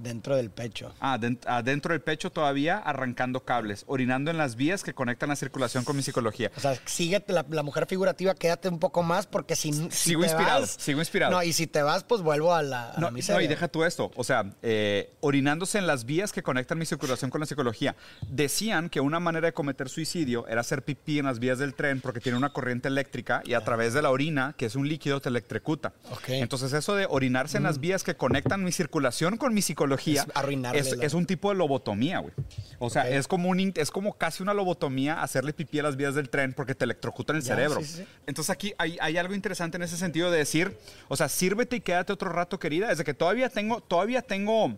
[0.00, 0.94] Dentro del pecho.
[0.98, 5.84] Ah, dentro del pecho todavía arrancando cables, orinando en las vías que conectan la circulación
[5.84, 6.50] con mi psicología.
[6.56, 11.00] O sea, síguete la, mujer figurativa, quédate un poco más porque si, sigo inspirado, sigo
[11.00, 11.32] inspirado.
[11.32, 14.10] No, y si te vas, pues vuelvo a la, no, No, y deja tú esto,
[14.16, 17.94] o sea, eh, orinándose en las vías que conectan mi circulación con la psicología.
[18.26, 22.00] Decían que una manera de cometer suicidio era hacer pipí en las vías del tren
[22.00, 25.20] porque tiene una corriente eléctrica y a través de la orina, que es un líquido,
[25.20, 25.92] te electrocuta.
[26.10, 26.40] Okay.
[26.40, 27.82] Entonces eso de orinarse en las mm.
[27.82, 32.32] vías que conectan mi circulación con mi psicología es, es, un tipo de lobotomía, güey.
[32.78, 36.14] O sea, es, como un, es como casi una lobotomía hacerle pipí a las vías
[36.14, 37.80] del tren porque te electrocutan el cerebro.
[38.26, 40.76] Entonces aquí hay, hay, algo interesante en ese sentido de decir,
[41.08, 42.88] o sea, sírvete y quédate otro rato, querida.
[42.88, 44.76] Desde que todavía tengo, todavía tengo,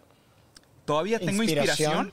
[0.84, 2.12] todavía tengo inspiración.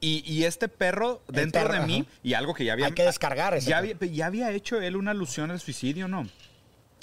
[0.00, 2.86] y, este perro dentro de mí, y algo que ya había...
[2.86, 6.28] Hay que descargar ya, había, ya había hecho él una alusión al suicidio, ¿no?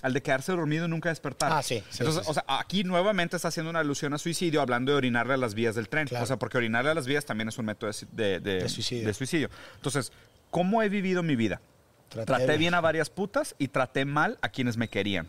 [0.03, 1.51] Al de quedarse dormido y nunca despertar.
[1.51, 1.81] Ah, sí.
[1.97, 5.37] Entonces, o sea, aquí nuevamente está haciendo una alusión a suicidio hablando de orinarle a
[5.37, 6.07] las vías del tren.
[6.21, 8.69] O sea, porque orinarle a las vías también es un método de,
[9.13, 9.49] suicidio.
[9.75, 10.11] Entonces,
[10.51, 11.61] ¿cómo he vivido mi vida?
[12.09, 15.25] Traté, bien a varias putas y traté mal a quienes me querían.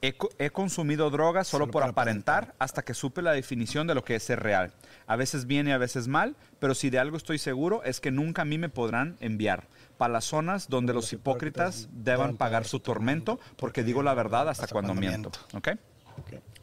[0.00, 4.22] He, consumido drogas solo, por, aparentar, hasta que supe la definición de lo que es
[4.22, 4.72] ser real.
[5.06, 8.10] A veces bien y a veces mal, pero si de algo estoy seguro es que
[8.10, 12.80] nunca a mí me podrán enviar para las zonas donde los hipócritas deban pagar su
[12.80, 15.30] tormento, porque digo la verdad hasta, cuando, miento.
[15.52, 15.70] ¿Ok?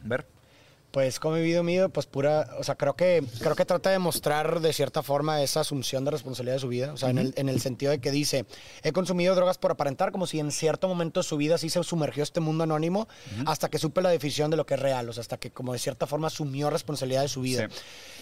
[0.02, 0.26] Ver.
[0.96, 4.00] Pues como he vivido mío, pues pura, o sea, creo que creo que trata de
[4.00, 7.34] mostrar de cierta forma esa asunción de responsabilidad de su vida, o sea, en, el,
[7.36, 8.46] en, el, sentido de que dice,
[8.82, 11.84] he consumido drogas por aparentar, como si en cierto momento de su vida sí se
[11.84, 13.10] sumergió este mundo anónimo,
[13.46, 15.74] hasta que supe la definición de lo que es real, o sea, hasta que como
[15.74, 17.68] de cierta forma asumió responsabilidad de su vida.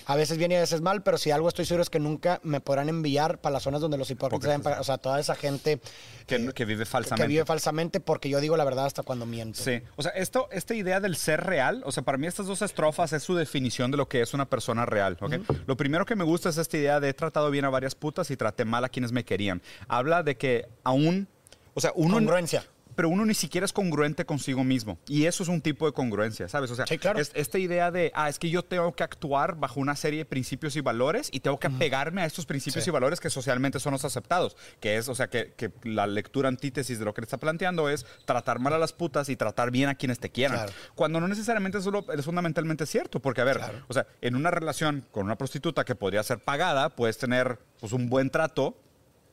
[0.05, 2.39] A veces bien y a veces mal, pero si algo estoy seguro es que nunca
[2.43, 5.79] me podrán enviar para las zonas donde los hipócritas, o sea, toda esa gente
[6.25, 7.23] que, eh, que, vive falsamente.
[7.23, 9.61] Que vive falsamente porque yo digo la verdad hasta cuando miento.
[9.61, 12.62] Sí, o sea, esto, esta idea del ser real, o sea, para mí estas dos
[12.63, 15.17] estrofas es su definición de lo que es una persona real.
[15.65, 18.31] Lo primero que me gusta es esta idea de he tratado bien a varias putas
[18.31, 19.61] y traté mal a quienes me querían.
[19.87, 21.27] Habla de que aún
[21.75, 22.63] o sea, uno, Congruencia
[22.95, 24.97] pero uno ni siquiera es congruente consigo mismo.
[25.07, 26.71] Y eso es un tipo de congruencia, ¿sabes?
[26.71, 26.85] O sea,
[27.33, 30.75] esta idea de, ah, es que yo tengo que actuar bajo una serie de principios
[30.75, 34.05] y valores y tengo que pegarme a estos principios y valores que socialmente son los
[34.05, 34.55] aceptados.
[34.79, 35.53] Que es, o sea, que,
[35.83, 39.29] la lectura antítesis de lo que le está planteando es tratar mal a las putas
[39.29, 40.67] y tratar bien a quienes te quieran.
[40.95, 45.05] Cuando no necesariamente solo es fundamentalmente cierto, porque a ver, o sea, en una relación
[45.11, 48.77] con una prostituta que podría ser pagada, puedes tener pues un buen trato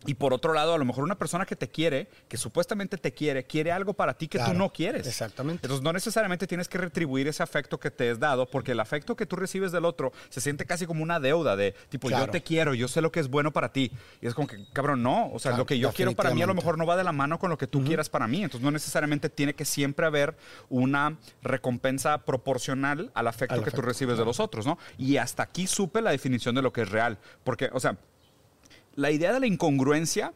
[0.06, 3.12] y por otro lado, a lo mejor una persona que te quiere, que supuestamente te
[3.12, 5.06] quiere, quiere algo para ti que tú no quieres.
[5.06, 5.66] Exactamente.
[5.66, 9.14] Entonces no necesariamente tienes que retribuir ese afecto que te es dado, porque el afecto
[9.14, 12.42] que tú recibes del otro se siente casi como una deuda de tipo, yo te
[12.42, 13.92] quiero, yo sé lo que es bueno para ti.
[14.22, 15.30] Y es como que, cabrón, no.
[15.32, 17.12] O sea, lo que yo quiero para mí a lo mejor no va de la
[17.12, 18.42] mano con lo que tú quieras para mí.
[18.42, 20.36] Entonces no necesariamente tiene que siempre haber
[20.70, 24.78] una recompensa proporcional al afecto que tú recibes de los otros, ¿no?
[24.96, 27.18] Y hasta aquí supe la definición de lo que es real.
[27.44, 27.96] Porque, o sea,
[28.94, 30.32] la idea de la incongruencia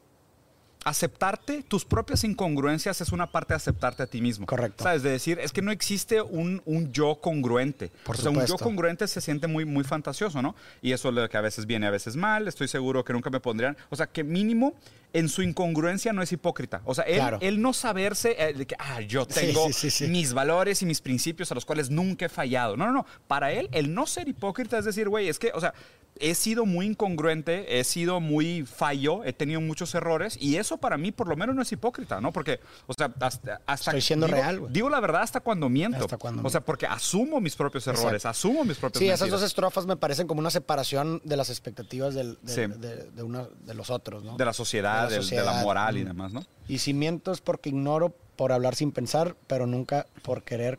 [0.85, 4.47] aceptarte, tus propias incongruencias es una parte de aceptarte a ti mismo.
[4.47, 4.85] Correcto.
[4.85, 5.03] ¿Sabes?
[5.03, 7.90] De decir, es que no existe un, un yo congruente.
[8.05, 8.59] Por o sea, un supuesto.
[8.59, 10.55] yo congruente se siente muy, muy fantasioso, ¿no?
[10.83, 12.47] Y eso es lo que a veces viene, a veces mal.
[12.49, 13.77] Estoy seguro que nunca me pondrían.
[13.88, 14.75] O sea, que mínimo
[15.14, 16.83] en su incongruencia no es hipócrita.
[16.85, 17.38] O sea, él, Claro.
[17.40, 20.09] él no saberse eh, de que, ah, yo tengo sí, sí, sí.
[20.09, 22.77] mis valores y mis principios a los cuales nunca he fallado.
[22.77, 23.07] No, no, no.
[23.27, 25.73] Para él, el no ser hipócrita es decir, güey, es que, o sea,
[26.20, 30.96] he sido muy incongruente, he sido muy fallo, he tenido muchos errores y eso para
[30.96, 32.33] mí por lo menos no es hipócrita, ¿no?
[32.33, 33.61] Porque, o sea, hasta...
[33.66, 34.72] hasta Estoy siendo digo, real, güey.
[34.72, 35.98] Digo la verdad hasta cuando miento.
[36.05, 39.42] Hasta cuando o sea, porque asumo mis propios errores, asumo mis propios Sí, esas dos
[39.42, 42.61] estrofas me parecen como una separación de las expectativas del- de, Sí.
[42.79, 44.37] de- de una- de los otros, ¿no?
[44.37, 46.07] De la sociedad, De la del- de la sociedad, moral y mm.
[46.07, 46.44] demás, ¿no?
[46.68, 50.79] Y si miento es porque ignoro por hablar sin pensar, pero nunca por querer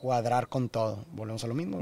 [0.00, 1.06] cuadrar con todo.
[1.12, 1.78] Volvemos a lo mismo.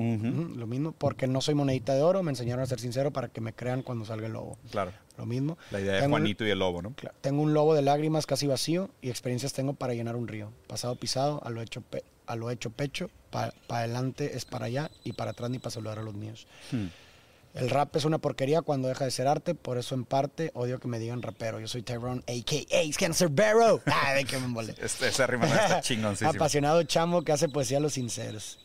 [0.57, 3.40] Lo mismo, porque no soy monedita de oro, me enseñaron a ser sincero para que
[3.40, 4.57] me crean cuando salga el lobo.
[4.70, 4.92] Claro.
[5.18, 5.59] Lo mismo.
[5.72, 6.90] La idea de Tengo un- Juanito y el lobo, ¿no?
[6.94, 10.53] Cla- Tengo un lobo de lágrimas casi vacío y experiencias tengo para llenar un río.
[10.68, 14.90] Pasado pisado, a lo hecho, pe- a lo hecho pecho, para adelante es para allá
[15.03, 16.46] y para atrás ni para saludar a los míos.
[16.70, 16.87] Hmm.
[17.55, 20.81] El rap es una porquería cuando deja de ser arte, por eso en parte odio
[20.81, 21.61] que me digan rapero.
[21.61, 22.99] Yo soy Tyrone, a.k.a.
[22.99, 23.81] Cancerbero.
[23.87, 24.75] Ah, de que me mole.
[24.81, 26.31] Este, esa rima no está chingoncísima.
[26.31, 28.59] Apasionado chamo que hace poesía a los sinceros.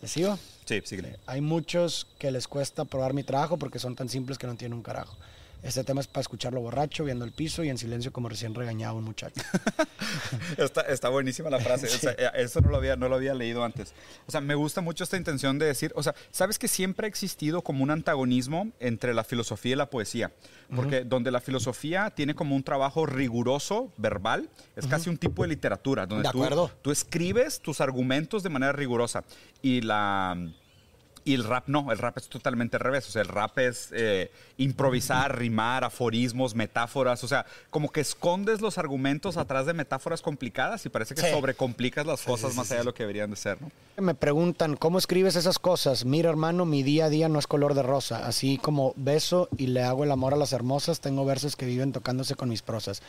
[0.00, 0.36] ¿Les sigo?
[0.64, 1.18] Sí, síguele.
[1.26, 4.76] Hay muchos que les cuesta probar mi trabajo porque son tan simples que no tienen
[4.76, 5.16] un carajo.
[5.62, 8.96] Este tema es para escucharlo borracho, viendo el piso y en silencio como recién regañado
[8.96, 9.40] un muchacho.
[10.56, 11.86] Está, está buenísima la frase.
[11.86, 13.94] O sea, eh, eso no lo, había, no lo había leído antes.
[14.26, 17.08] O sea, me gusta mucho esta intención de decir, o sea, sabes que siempre ha
[17.08, 20.32] existido como un antagonismo entre la filosofía y la poesía.
[20.74, 25.48] Porque donde la filosofía tiene como un trabajo riguroso, verbal, es casi un tipo de
[25.48, 26.06] literatura.
[26.06, 26.70] Donde De tú, acuerdo.
[26.82, 29.24] tú escribes tus argumentos de manera rigurosa.
[29.62, 30.36] Y la...
[31.24, 33.06] Y el rap no, el rap es totalmente al revés.
[33.08, 37.22] O sea, el rap es eh, improvisar, rimar, aforismos, metáforas.
[37.24, 41.30] O sea, como que escondes los argumentos atrás de metáforas complicadas y parece que Sí.
[41.30, 43.70] sobrecomplicas las cosas sí, más sí, allá de lo que deberían de ser, ¿no?
[44.02, 46.04] Me preguntan, ¿cómo escribes esas cosas?
[46.06, 48.26] Mira, hermano, mi día a día no es color de rosa.
[48.26, 51.92] Así como beso y le hago el amor a las hermosas, tengo versos que viven
[51.92, 53.02] tocándose con mis prosas.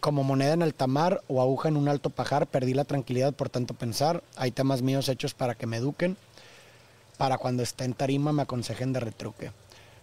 [0.00, 3.48] Como moneda en alta mar o aguja en un alto pajar, perdí la tranquilidad por
[3.48, 4.22] tanto pensar.
[4.36, 6.16] Hay temas míos hechos para que me eduquen.
[7.16, 9.52] Para cuando esté en tarima me aconsejen de retruque.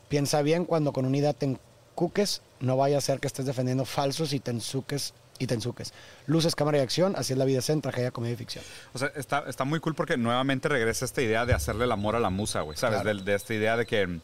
[0.10, 3.86] Piensa bien cuando con una idea te encuques, no vaya a ser que estés defendiendo
[3.86, 5.13] falsos y te ensuques.
[5.39, 5.93] Y te ensuques.
[6.28, 8.63] Luces, cámara y acción, así es la vida en tragedia, comedia y ficción.
[8.93, 12.15] O sea, está, está muy cool porque nuevamente regresa esta idea de hacerle el amor
[12.15, 13.02] a la musa, güey, ¿sabes?
[13.02, 13.17] Claro.
[13.17, 14.19] De, de esta idea de que,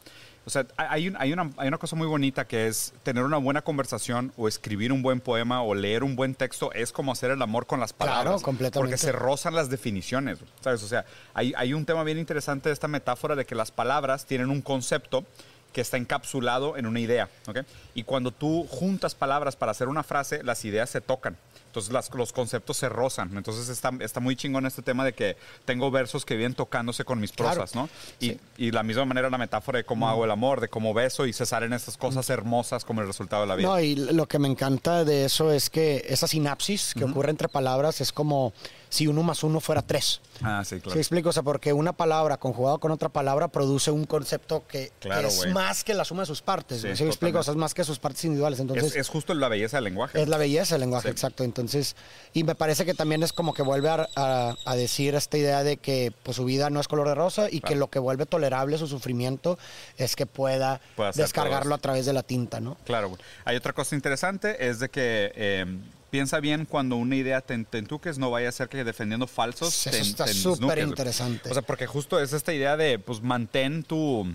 [0.46, 3.36] o sea, hay, un- hay, una, hay una cosa muy bonita que es tener una
[3.36, 7.30] buena conversación o escribir un buen poema o leer un buen texto es como hacer
[7.30, 8.42] el amor con las Claro, palabras.
[8.42, 8.78] completamente.
[8.78, 10.82] Porque se rozan las definiciones, ¿sabes?
[10.82, 14.24] O sea, hay, hay un tema bien interesante de esta metáfora de que las palabras
[14.26, 15.24] tienen un concepto
[15.72, 17.58] que está encapsulado en una idea, ¿ok?
[17.94, 21.36] Y cuando tú juntas palabras para hacer una frase, las ideas se tocan.
[21.70, 23.30] Entonces las- los conceptos se rozan.
[23.36, 27.20] Entonces está, está muy chingón este tema de que tengo versos que vienen tocándose con
[27.20, 27.54] mis Claro.
[27.60, 27.88] prosas, ¿no?
[28.18, 28.40] Y, Sí.
[28.58, 31.32] y la misma manera la metáfora de cómo hago el amor, de cómo beso y
[31.32, 33.68] cesar en estas cosas hermosas como el resultado de la vida.
[33.68, 37.48] No, y lo que me encanta de eso es que esa sinapsis que ocurre entre
[37.48, 38.52] palabras es como
[38.90, 40.20] si uno más uno fuera tres.
[40.42, 40.92] ah, sí, claro.
[40.92, 41.30] ¿Sí explico?
[41.30, 44.92] O sea, porque una palabra conjugada con otra palabra produce un concepto que,
[45.24, 46.82] es más que la suma de sus partes.
[46.82, 47.38] Sí, ¿Sí, me explico?
[47.38, 48.60] O sea, es más que sus partes individuales.
[48.60, 50.20] Entonces, es, es justo la belleza del lenguaje.
[50.20, 51.12] es la belleza del lenguaje, Sí.
[51.12, 51.44] exacto.
[51.44, 51.96] Entonces,
[52.34, 55.62] y me parece que también es como que vuelve a, a- a decir esta idea
[55.62, 58.26] de que pues, su vida no es color de rosa y que lo que vuelve
[58.26, 59.58] tolerable su sufrimiento
[59.96, 60.80] es que pueda
[61.14, 62.76] descargarlo a través de la tinta, ¿no?
[62.84, 63.20] Claro, güey.
[63.44, 65.66] Hay otra cosa interesante, es de que eh,
[66.10, 69.86] piensa bien cuando una idea te, te entuques, no vaya a ser que defendiendo falsos
[69.86, 71.48] Eso te, está súper interesante.
[71.50, 74.26] O sea, porque justo es esta idea de, pues, mantén tu...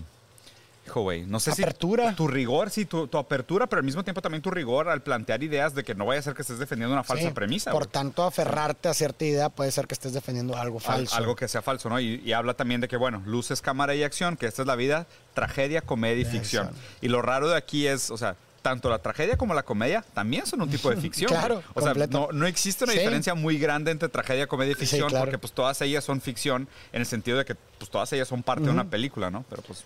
[0.86, 2.10] Hijo, güey, no sé Apertura.
[2.10, 2.14] si...
[2.16, 5.42] Tu rigor, sí, tu, tu apertura, pero al mismo tiempo también tu rigor al plantear
[5.42, 7.72] ideas de que no vaya a ser que estés defendiendo una falsa Sí, premisa.
[7.72, 11.16] Por tanto, aferrarte a cierta idea puede ser que estés defendiendo algo Al- falso.
[11.16, 11.98] algo que sea falso, ¿no?
[11.98, 14.76] Y, y habla también de que, bueno, luces, cámara y acción, que esta es la
[14.76, 16.70] vida, tragedia, comedia y ficción.
[17.00, 18.36] Y lo raro de aquí es, o sea,
[18.68, 21.28] tanto la tragedia como la comedia también son un tipo de ficción.
[21.28, 21.62] Claro.
[21.74, 22.98] O sea, no, no existe una Sí.
[22.98, 25.24] diferencia muy grande entre tragedia, comedia y Sí, ficción, claro.
[25.26, 28.42] porque pues todas ellas son ficción en el sentido de que pues todas ellas son
[28.42, 29.44] parte de una película, ¿no?
[29.48, 29.84] Pero pues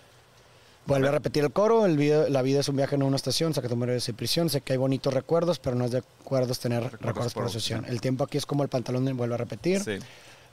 [0.87, 3.53] Vuelve a repetir el coro, el video- la vida es un viaje, no una estación,
[3.53, 6.83] saca tu de prisión, sé que hay bonitos recuerdos, pero no es de acuerdos tener
[6.83, 7.85] recuerdos, por por opción.
[7.87, 9.85] El tiempo aquí es como el pantalón, vuelve a repetir.
[9.85, 9.99] sí.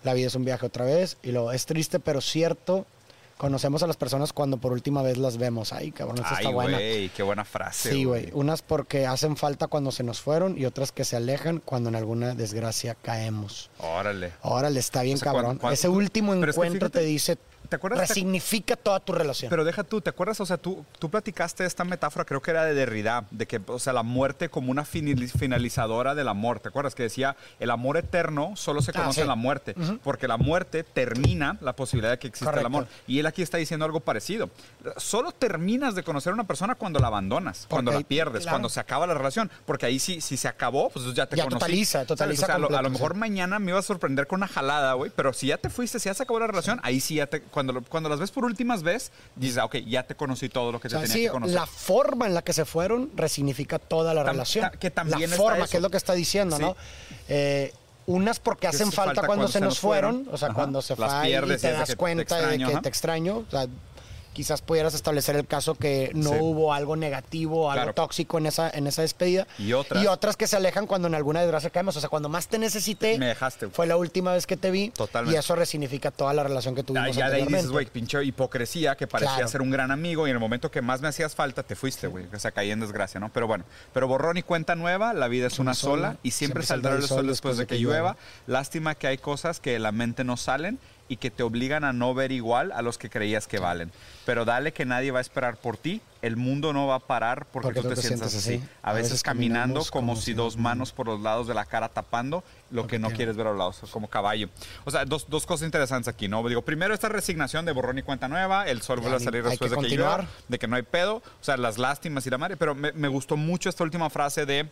[0.04, 2.86] La vida es un viaje otra vez, y luego es triste, pero cierto,
[3.38, 5.74] conocemos a las personas cuando por última vez las vemos.
[5.74, 6.78] Ay, cabrón, esta Ay, está buena.
[6.78, 7.92] güey, qué buena frase.
[7.92, 8.30] Sí, güey.
[8.34, 11.96] Unas porque hacen falta cuando se nos fueron y otras que se alejan cuando en
[11.96, 13.70] alguna desgracia caemos.
[13.80, 14.34] Órale.
[14.42, 15.60] Órale, está bien O sea, cabrón.
[15.72, 18.08] Ese último pero es que encuentro fíjate- te dice ¿te acuerdas?
[18.08, 19.50] Resignifica toda tu relación.
[19.50, 20.40] Pero deja tú, ¿te acuerdas?
[20.42, 23.80] O sea, tú, tú platicaste esta metáfora, creo que era de Derrida, de que, o
[23.80, 26.60] sea, la muerte como una finalizadora del amor.
[26.60, 26.96] ¿Te acuerdas?
[26.96, 30.84] Que decía, el amor eterno solo se ah, conoce en la muerte, porque la muerte
[30.84, 32.88] termina la posibilidad de que exista el amor.
[33.08, 34.50] Y él aquí está diciendo algo parecido.
[34.98, 38.80] Solo terminas de conocer a una persona cuando la abandonas, cuando la pierdes, cuando se
[38.80, 42.46] acaba la relación, porque ahí sí, si se acabó, pues ya te ya totaliza, totaliza.
[42.46, 45.34] O sea, a, lo, mejor mañana me iba a sorprender con una jalada, güey, pero
[45.34, 47.82] si ya te fuiste, si ya se acabó la relación, ahí sí ya te, cuando,
[47.84, 50.90] cuando las ves por últimas veces, dices, ah, ok, ya te conocí todo lo que
[50.90, 51.56] te tenía que conocer.
[51.56, 54.70] La forma en la que se fueron resignifica toda la relación.
[54.80, 56.76] que también la forma, que es lo que está diciendo, ¿no?
[57.28, 57.74] Eh,
[58.08, 61.72] unas porque hacen falta, cuando, se nos fueron, o sea, cuando se fue y te
[61.72, 63.68] das cuenta de que te extraño, o sea,
[64.38, 68.86] quizás pudieras establecer el caso que no hubo algo negativo, algo tóxico en esa, en
[68.86, 69.48] esa despedida.
[69.58, 70.04] Y otras.
[70.04, 71.98] Y otras que se alejan cuando en alguna desgracia caemos.
[71.98, 73.18] O sea, cuando más te necesité.
[73.18, 73.68] Me dejaste.
[73.70, 74.92] Fue la última vez que te vi.
[74.92, 75.36] Totalmente.
[75.36, 77.16] Y eso resignifica toda la relación que tuvimos.
[77.16, 80.30] Ya, ya de ahí dices, güey, pinche hipocresía que parecía ser un gran amigo y
[80.30, 82.28] en el momento que más me hacías falta te fuiste, güey.
[82.32, 83.34] O sea, caí en desgracia, ¿no?
[83.34, 86.94] Pero bueno, pero borrón y cuenta nueva, la vida es una, sola, y siempre, saldrá
[86.94, 88.18] el sol después de que, llueva.
[88.46, 90.78] Lástima que hay cosas que la mente no salen
[91.10, 93.92] y que te obligan a no ver igual a los que creías que valen.
[94.26, 97.46] Pero dale que nadie va a esperar por ti, el mundo no va a parar
[97.52, 98.62] porque, tú te, sientas así.
[98.82, 102.88] A, veces, caminando como, si dos manos por los lados de la cara tapando lo,
[102.88, 104.50] que, no quieres ver a los lados, como caballo.
[104.84, 106.48] O sea, dos, dos, cosas interesantes aquí, ¿no?
[106.48, 109.72] Digo, primero esta resignación de borrón y cuenta nueva, el sol vuelve a salir después
[109.72, 112.58] de que llueva, de que no hay pedo, o sea, las lástimas y la madre,
[112.58, 114.70] pero me, me gustó mucho esta última frase de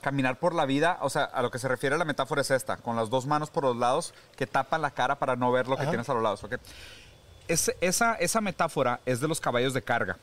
[0.00, 2.76] caminar por la vida, o sea, a lo que se refiere la metáfora es esta,
[2.76, 5.76] con las dos manos por los lados que tapan la cara para no ver lo
[5.76, 6.54] que tienes a los lados, ¿ok?
[7.80, 10.16] esa, esa metáfora es de los caballos de carga.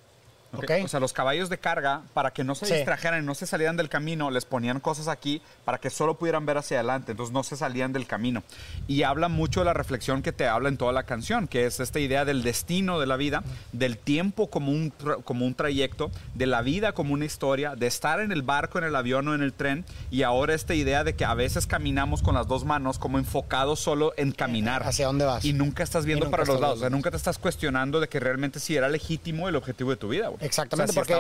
[0.54, 3.78] O sea, los caballos de carga, para que no se distrajeran y no se salieran
[3.78, 7.44] del camino, les ponían cosas aquí para que solo pudieran ver hacia adelante, entonces no
[7.44, 8.44] se salían del camino.
[8.88, 11.80] Y habla mucho de la reflexión que te habla en toda la canción, que es
[11.80, 14.94] esta idea del destino de la vida, del tiempo como un,
[15.26, 18.86] como un trayecto, de la vida como una historia, de estar en el barco, en
[18.86, 22.22] el avión o en el tren, y ahora esta idea de que a veces caminamos
[22.22, 24.84] con las dos manos como enfocados solo en caminar.
[24.84, 25.44] ¿Hacia dónde vas?
[25.44, 28.20] Y nunca estás viendo para los lados, o sea, nunca te estás cuestionando de que
[28.20, 30.30] realmente sí era legítimo el objetivo de tu vida.
[30.40, 31.16] Exactamente, porque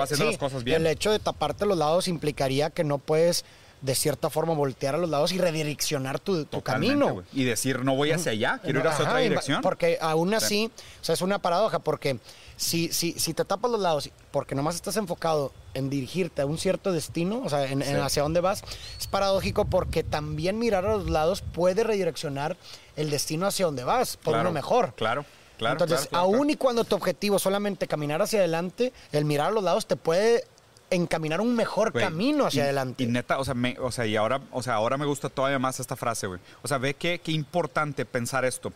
[0.65, 3.45] el hecho de taparte los lados implicaría que no puedes
[3.81, 7.23] de cierta forma voltear a los lados y redireccionar tu, camino.
[7.31, 9.61] Y decir, no voy hacia allá, quiero ir hacia otra dirección.
[9.61, 12.19] Porque aún así, o sea, es una paradoja, porque
[12.55, 16.57] si, si, si te tapas los lados, porque nomás estás enfocado en dirigirte a un
[16.57, 18.63] cierto destino, o sea, en, hacia dónde vas,
[18.99, 22.57] es paradójico porque también mirar a los lados puede redireccionar
[22.95, 24.93] el destino hacia dónde vas, por uno mejor.
[24.95, 25.23] Claro.
[25.59, 29.63] Entonces, aún y cuando tu objetivo es solamente caminar hacia adelante, el mirar a los
[29.63, 30.45] lados te puede
[30.89, 33.03] encaminar un mejor camino hacia adelante.
[33.03, 35.79] Y neta, o sea, o sea, y ahora, o sea, ahora me gusta todavía más
[35.79, 36.39] esta frase, güey.
[36.61, 38.71] O sea, ve qué, qué importante pensar esto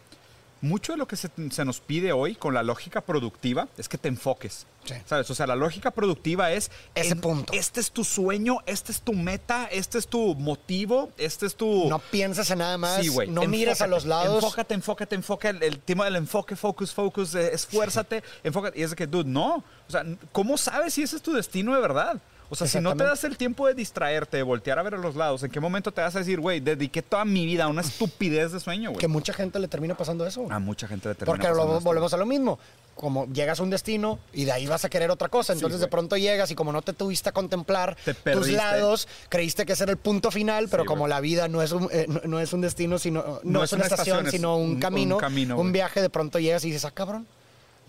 [0.61, 1.29] mucho de lo que se,
[1.65, 4.67] nos pide hoy con la lógica productiva es que te enfoques.
[5.05, 5.29] ¿Sabes?
[5.29, 7.53] O sea, la lógica productiva es ese punto.
[7.53, 11.87] Este es tu sueño, este es tu meta, este es tu motivo, este es tu.
[11.87, 13.05] No piensas en nada más.
[13.05, 13.11] Sí.
[13.27, 14.43] No miras a los lados.
[14.43, 15.67] Enfócate, enfócate, enfócate.
[15.67, 18.79] El, tema del enfoque, focus, focus, eh, esfuérzate, enfócate.
[18.79, 19.63] Y es de que, dude, no.
[19.87, 22.19] O sea, ¿cómo sabes si ese es tu destino de verdad?
[22.51, 24.97] O sea, si no te das el tiempo de distraerte, de voltear a ver a
[24.97, 27.67] los lados, ¿en qué momento te vas a decir, güey, dediqué toda mi vida a
[27.69, 28.99] una estupidez de sueño, güey?
[28.99, 30.47] Que mucha gente le termina pasando eso.
[30.51, 32.59] A mucha gente le termina Porque pasando volvemos a lo mismo.
[32.95, 35.53] Como llegas a un destino y de ahí vas a querer otra cosa.
[35.53, 37.95] Entonces de pronto llegas y como no te tuviste a contemplar
[38.33, 41.71] tus lados, creíste que ese era el punto final, pero como la vida no es
[41.71, 45.21] un, eh, no, es un destino, sino no, es una, estación, sino un, camino, un,
[45.21, 47.25] camino, un viaje, de pronto llegas y dices, ah, cabrón.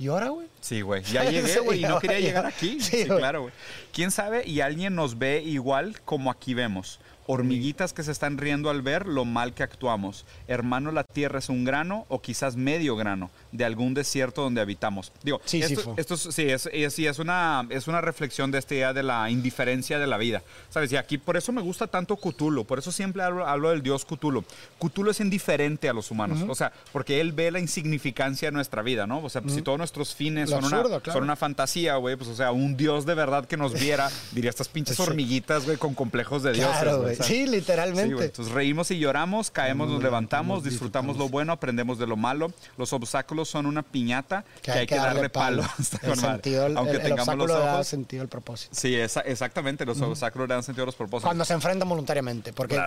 [0.02, 0.48] ¿Y ahora, güey?
[0.60, 1.04] Sí, güey.
[1.04, 2.80] Ya llegué, güey, y no quería llegar aquí.
[2.80, 3.54] Sí, claro, güey.
[3.92, 4.44] ¿Quién sabe?
[4.44, 9.06] Y alguien nos ve igual como aquí vemos hormiguitas que se están riendo al ver
[9.06, 10.26] lo mal que actuamos.
[10.48, 15.12] Hermano, la tierra es un grano o quizás medio grano de algún desierto donde habitamos.
[15.22, 19.30] Digo, sí, esto, sí, es, es, una, es una reflexión de esta idea de la
[19.30, 20.42] indiferencia de la vida.
[20.70, 20.90] ¿Sabes?
[20.92, 24.44] Y aquí por eso me gusta tanto Cthulhu, por eso siempre hablo, del dios Cthulhu.
[24.80, 28.82] Cthulhu es indiferente a los humanos, o sea, porque él ve la insignificancia de nuestra
[28.82, 29.22] vida, ¿no?
[29.22, 32.52] O sea, si todos nuestros fines son, una, son una fantasía, güey, pues o sea,
[32.52, 36.52] un dios de verdad que nos viera, diría estas pinches hormiguitas, güey, con complejos de
[36.52, 37.18] dioses.
[37.26, 38.24] Sí, literalmente.
[38.24, 42.52] Entonces reímos y lloramos, caemos, nos levantamos, disfrutamos lo bueno, aprendemos de lo malo.
[42.76, 45.62] Los obstáculos son una piñata que, hay, que, darle, palo.
[46.02, 47.64] el sentido, Aunque tengamos los ojos.
[47.64, 48.74] da sentido el propósito.
[48.74, 49.84] Sí, exactamente.
[49.84, 51.28] Los obstáculos le dan sentido a los propósitos.
[51.28, 52.52] Cuando se enfrentan voluntariamente.
[52.52, 52.80] Porque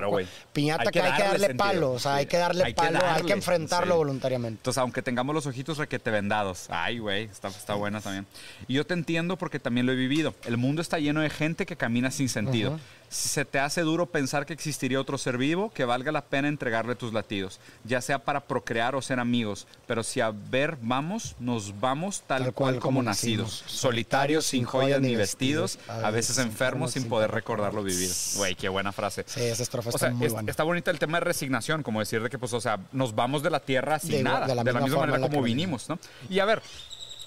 [0.53, 1.93] piñata que, hay que darle palo.
[1.93, 4.59] O sea, hay que darle palo, hay que enfrentarlo voluntariamente.
[4.59, 6.67] Entonces, aunque tengamos los ojitos requete vendados.
[6.69, 8.25] Ay, güey, está, está buena también.
[8.67, 10.33] Y yo te entiendo porque también lo he vivido.
[10.45, 12.79] El mundo está lleno de gente que camina sin sentido.
[13.04, 16.47] Si se te hace duro pensar que existiría otro ser vivo, que valga la pena
[16.47, 19.67] entregarle tus latidos, ya sea para procrear o ser amigos.
[19.87, 23.63] Pero si a ver vamos, nos vamos tal, cual, como, nacidos.
[23.67, 28.11] Solitarios, sin joyas ni vestidos, a veces enfermos sin poder recordarlo vivir.
[28.35, 29.23] Güey, qué buena frase.
[29.27, 30.49] Sí, esa estrofa está muy buena.
[30.49, 33.43] Está bonita el tema de resignación, como decir de que, pues, o sea, nos vamos
[33.43, 35.99] de la tierra sin nada, de la, misma, manera como vinimos, ¿no?
[36.29, 36.61] Y a ver,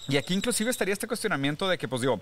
[0.08, 2.20] y aquí inclusive estaría este cuestionamiento de que, pues digo,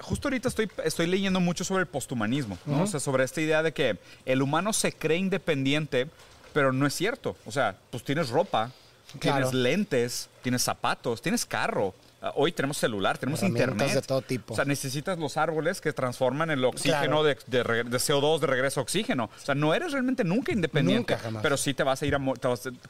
[0.00, 2.82] justo ahorita estoy, estoy leyendo mucho sobre el posthumanismo, ¿no?
[2.82, 6.08] O sea, sobre esta idea de que el humano se cree independiente,
[6.52, 7.36] pero no es cierto.
[7.46, 8.72] O sea, pues tienes ropa,
[9.20, 11.94] tienes lentes, tienes zapatos, tienes carro.
[12.20, 13.92] Ah, hoy tenemos celular, tenemos internet.
[13.92, 14.54] de todo tipo.
[14.54, 19.30] O sea, necesitas los árboles que transforman el oxígeno de, CO2 de regreso a oxígeno.
[19.36, 21.12] O sea, no eres realmente nunca independiente.
[21.12, 21.42] Nunca, jamás.
[21.42, 22.20] Pero sí te vas a ir a...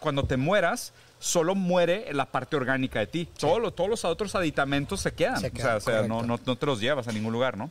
[0.00, 3.28] cuando te mueras, solo muere la parte orgánica de ti.
[3.38, 5.44] todos los otros aditamentos se quedan.
[5.44, 7.70] o sea, no, no, te los llevas a ningún lugar, ¿no?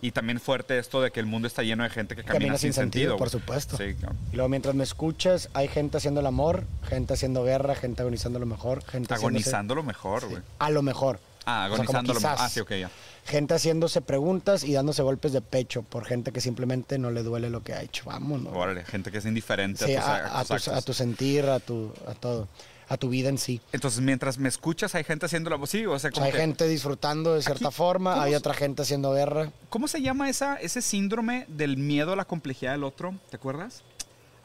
[0.00, 2.72] Y también fuerte esto de que el mundo está lleno de gente que camina, sin,
[2.72, 3.18] sentido.
[3.18, 3.76] por supuesto.
[3.76, 3.94] Sí,
[4.32, 8.38] Y luego mientras me escuchas, hay gente haciendo el amor, gente haciendo guerra, gente agonizando
[8.38, 10.42] lo mejor, gente agonizando lo mejor, güey.
[10.58, 11.20] A lo mejor.
[11.48, 12.36] Ah, agonizando lo mejor.
[12.38, 12.90] Ah, sí, ok, ya.
[13.24, 17.48] Gente haciéndose preguntas y dándose golpes de pecho por gente que simplemente no le duele
[17.48, 18.04] lo que ha hecho.
[18.06, 18.54] Vámonos.
[18.54, 22.48] Órale, gente que es indiferente a, tu, a, tu, sentir, a, tu, a todo
[22.88, 23.60] a tu vida en sí.
[23.72, 27.42] Entonces, mientras me escuchas, hay gente haciendo la sí, o sea, hay gente disfrutando de
[27.42, 29.52] cierta forma, hay otra gente haciendo guerra.
[29.68, 33.14] ¿Cómo se llama esa, ese síndrome del miedo a la complejidad del otro?
[33.30, 33.82] ¿Te acuerdas?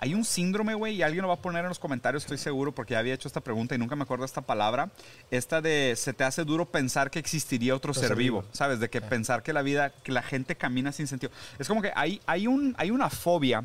[0.04, 2.74] Hay un síndrome, güey, y alguien lo va a poner en los comentarios, estoy seguro,
[2.74, 4.90] porque ya había hecho esta pregunta y nunca me acuerdo esta palabra.
[5.32, 8.82] Esta de se te hace duro pensar que existiría otro, ser, vivo, ¿sabes?
[8.82, 11.32] De que pensar que la vida, que la gente camina sin sentido.
[11.58, 13.64] Es como que hay, hay, un, hay una fobia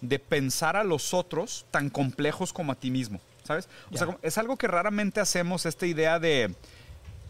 [0.00, 3.20] de pensar a los otros tan complejos como a ti mismo.
[3.44, 3.68] ¿sabes?
[3.92, 6.52] O sea, es algo que raramente hacemos, esta idea de,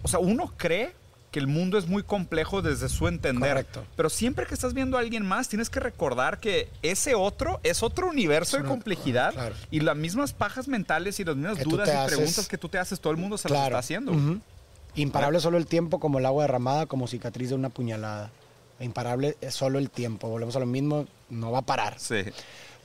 [0.03, 0.95] o sea, uno cree
[1.37, 3.51] que el mundo es muy complejo desde su entender.
[3.51, 3.85] Correcto.
[3.95, 7.83] Pero siempre que estás viendo a alguien más, tienes que recordar que ese otro es
[7.83, 9.35] otro universo de complejidad
[9.71, 13.01] y las mismas pajas mentales y las mismas dudas y preguntas que tú te haces,
[13.01, 14.15] todo el mundo se las está haciendo.
[14.95, 18.31] Imparable solo el tiempo como el agua derramada, como cicatriz de una puñalada.
[18.81, 20.31] Imparable es solo el tiempo.
[20.31, 21.99] Volvemos a lo mismo, no va a parar.
[21.99, 22.25] Sí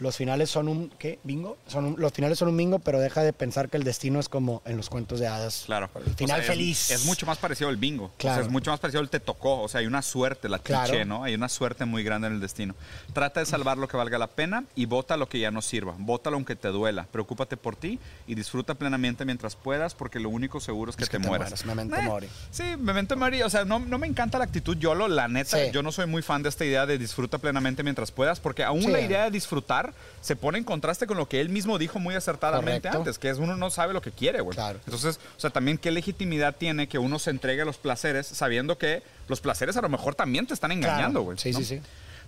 [0.01, 1.19] los finales son un, ¿qué?
[1.23, 1.59] ¿Bingo?
[1.67, 4.63] Son los finales son un bingo, pero deja de pensar que el destino es como
[4.65, 5.63] en los cuentos de hadas.
[5.67, 5.91] Claro.
[6.03, 6.89] El final feliz.
[6.89, 8.11] Es, mucho más parecido al bingo.
[8.17, 8.41] Claro.
[8.41, 9.61] es mucho más parecido al te tocó.
[9.61, 11.23] O sea, hay una suerte, la cliché, ¿no?
[11.23, 12.73] Hay una suerte muy grande en el destino.
[13.13, 15.93] Trata de salvar lo que valga la pena y vota lo que ya no sirva.
[15.99, 17.05] Vótalo aunque te duela.
[17.11, 21.19] Preocúpate por ti y disfruta plenamente mientras puedas, porque lo único seguro es que, te,
[21.19, 21.63] mueras.
[21.63, 22.27] Memento eh, mori.
[22.49, 23.43] Sí, memento mori.
[23.43, 25.67] O sea, no, no, me encanta la actitud YOLO, la neta.
[25.67, 28.91] Yo no soy muy fan de esta idea de disfruta plenamente mientras puedas, porque aún
[28.91, 32.15] la idea de disfrutar se pone en contraste con lo que él mismo dijo muy
[32.15, 34.57] acertadamente antes, que es uno no sabe lo que quiere, güey.
[34.86, 38.77] Entonces, o sea, también qué legitimidad tiene que uno se entregue a los placeres sabiendo
[38.77, 41.38] que los placeres a lo mejor también te están engañando, güey.
[41.38, 41.82] Sí, sí, sí.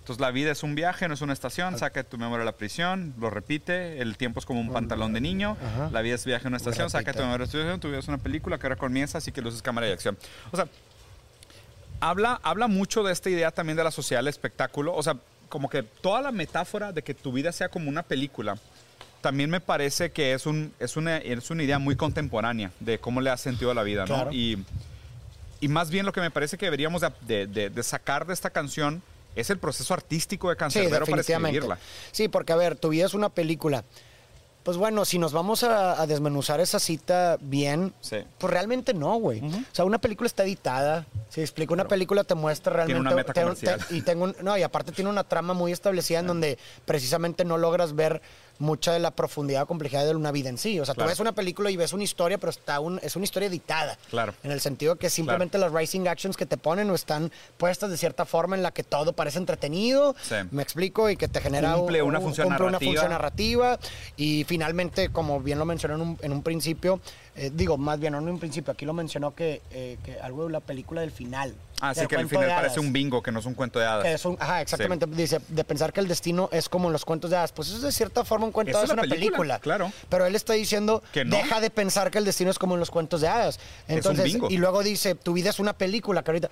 [0.04, 2.56] Entonces la vida es un viaje, no es una estación, saca tu memoria de la
[2.58, 5.56] prisión, lo repite, el tiempo es como un pantalón de niño,
[5.92, 8.08] la vida es viaje, no estación, saca tu memoria de la estación, tu vida es
[8.08, 10.18] una película que ahora comienza, así que luces cámara y acción.
[10.52, 10.68] O sea,
[12.00, 15.16] habla, habla mucho de esta idea también de la sociedad del espectáculo, o sea,
[15.54, 18.58] como que toda la metáfora de que tu vida sea como una película,
[19.20, 23.20] también me parece que es, un, es, una, es una idea muy contemporánea de cómo
[23.20, 24.32] le ha sentido a la vida, ¿no?
[24.32, 24.58] Y,
[25.60, 29.00] y más bien lo que me parece que deberíamos de, de, sacar de esta canción
[29.36, 31.78] es el proceso artístico de Cancerbero para escribirla.
[32.10, 33.84] Sí, porque a ver, tu vida es una película.
[34.64, 37.92] Pues bueno, si nos vamos a, desmenuzar esa cita bien,
[38.38, 39.42] pues realmente no, güey.
[39.42, 41.06] O sea, una película está editada.
[41.28, 43.02] Si explico, una película te muestra realmente.
[43.02, 46.58] Tiene una meta y tengo no, y aparte tiene una trama muy establecida en donde
[46.86, 48.22] precisamente no logras ver
[48.58, 50.78] mucha de la profundidad o complejidad de una vida en sí.
[50.80, 53.24] O sea, tú ves una película y ves una historia, pero está un, es una
[53.24, 53.98] historia editada.
[54.10, 54.34] Claro.
[54.42, 57.96] En el sentido que simplemente las rising actions que te ponen o están puestas de
[57.96, 60.14] cierta forma en la que todo parece entretenido.
[60.50, 62.90] Me explico y que te genera cumple una, función, cumple narrativa.
[62.90, 63.78] una función narrativa.
[64.16, 67.00] Y finalmente, como bien lo mencioné en un, en un principio,
[67.36, 70.46] eh, digo, más bien, no en un principio, aquí lo mencionó que, eh, que algo
[70.46, 71.54] de la película del final.
[71.80, 74.06] Ah, sí, que el final parece un bingo, que no es un cuento de hadas.
[74.06, 75.06] es un, ajá, exactamente.
[75.06, 77.52] Dice, de pensar que el destino es como en los cuentos de hadas.
[77.52, 79.92] Pues eso es de cierta forma un cuento de hadas, es una película, Claro.
[80.08, 82.90] Pero él está diciendo, que deja de pensar que el destino es como en los
[82.90, 83.58] cuentos de hadas.
[83.88, 84.50] Entonces, es un bingo.
[84.50, 86.48] y luego dice, tu vida es una película, que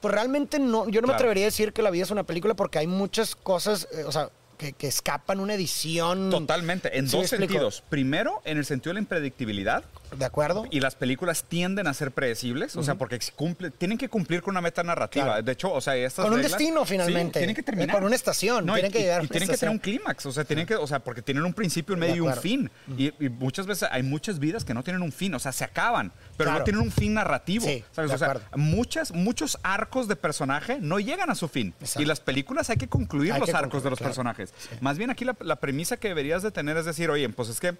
[0.00, 2.54] Pues realmente no, yo no me atrevería a decir que la vida es una película
[2.54, 6.30] porque hay muchas cosas, eh, o sea, que, escapan una edición.
[6.30, 7.82] Totalmente, en dos sentidos.
[7.88, 9.84] Primero, en el sentido de la impredictibilidad.
[10.16, 10.66] De acuerdo.
[10.70, 14.52] Y las películas tienden a ser predecibles, o sea, porque cumple, tienen que cumplir con
[14.52, 15.42] una meta narrativa.
[15.42, 17.38] De hecho, o sea, estas Con un destino, finalmente.
[17.38, 17.94] tienen que terminar.
[17.94, 18.66] Con una estación.
[18.66, 21.00] tienen que llegar y, tienen que tener un clímax, o sea, tienen que, o sea,
[21.00, 22.70] porque tienen un principio, un medio y un fin.
[22.96, 26.12] y, muchas veces hay muchas vidas que no tienen un fin, o sea, se acaban,
[26.36, 27.66] pero no tienen un fin narrativo.
[27.92, 28.10] ¿sabes?
[28.10, 31.74] O sea, muchas, muchos arcos de personaje no llegan a su fin.
[31.96, 34.52] Y las películas hay que concluir los arcos de los personajes.
[34.80, 37.60] Más bien aquí la, la premisa que deberías de tener es decir, oye, pues es
[37.60, 37.76] que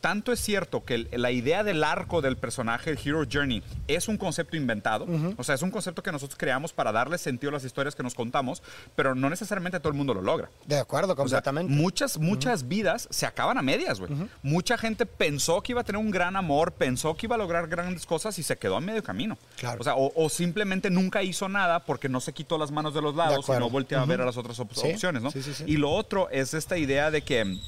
[0.00, 4.16] tanto es cierto que la idea del arco del personaje, el Hero Journey, es un
[4.16, 5.06] concepto inventado.
[5.36, 8.02] O sea, es un concepto que nosotros creamos para darle sentido a las historias que
[8.02, 8.62] nos contamos,
[8.94, 10.50] pero no necesariamente todo el mundo lo logra.
[10.66, 11.72] De acuerdo, completamente.
[11.72, 14.12] muchas, muchas vidas se acaban a medias, güey.
[14.42, 17.68] Mucha gente pensó que iba a tener un gran amor, pensó que iba a lograr
[17.68, 19.36] grandes cosas y se quedó a medio camino.
[19.56, 19.80] Claro.
[19.80, 23.14] O sea, o, simplemente nunca hizo nada porque no se quitó las manos de los
[23.14, 25.30] lados y no volteó a ver a las otras opciones, ¿no?
[25.66, 27.58] y lo otro es esta idea de que,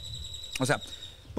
[0.61, 0.81] o sea,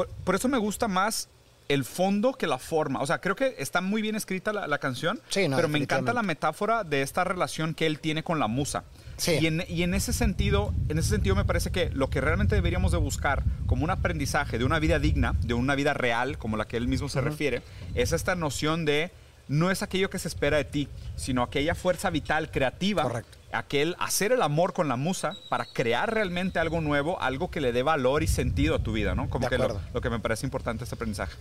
[0.07, 1.29] por, eso me gusta más
[1.67, 3.01] el fondo que la forma.
[3.01, 6.83] O sea, creo que está muy bien escrita la, canción, pero me encanta la metáfora
[6.83, 8.83] de esta relación que él tiene con la musa.
[9.27, 12.97] Y, en, ese sentido, en ese sentido me parece que lo que realmente deberíamos de
[12.97, 16.77] buscar como un aprendizaje de una vida digna, de una vida real, como la que
[16.77, 17.61] él mismo se refiere,
[17.95, 19.11] es esta noción de
[19.49, 20.87] no es aquello que se espera de ti,
[21.17, 26.13] sino aquella fuerza vital creativa Correcto aquel hacer el amor con la musa para crear
[26.13, 29.29] realmente algo nuevo, algo que le dé valor y sentido a tu vida, ¿no?
[29.29, 31.35] Como que lo, que me parece importante este aprendizaje.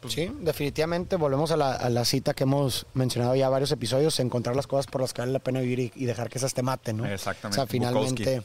[0.00, 4.66] Pues sí, definitivamente volvemos a la, cita que hemos mencionado ya varios episodios, encontrar las
[4.66, 7.06] cosas por las que vale la pena vivir y, dejar que esas te maten, ¿no?
[7.06, 7.60] Exactamente.
[7.60, 8.42] O sea, finalmente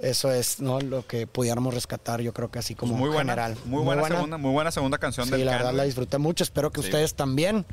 [0.00, 0.80] eso es ¿no?
[0.80, 3.56] lo que pudiéramos rescatar, yo creo que así como muy buena, general.
[3.64, 6.80] Muy, buena, segunda, muy buena segunda canción sí, la verdad la disfruté mucho, espero que
[6.80, 7.66] ustedes también.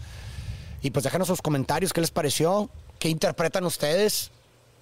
[0.81, 2.69] Y pues déjenos sus comentarios, qué les pareció,
[2.99, 4.31] qué interpretan ustedes,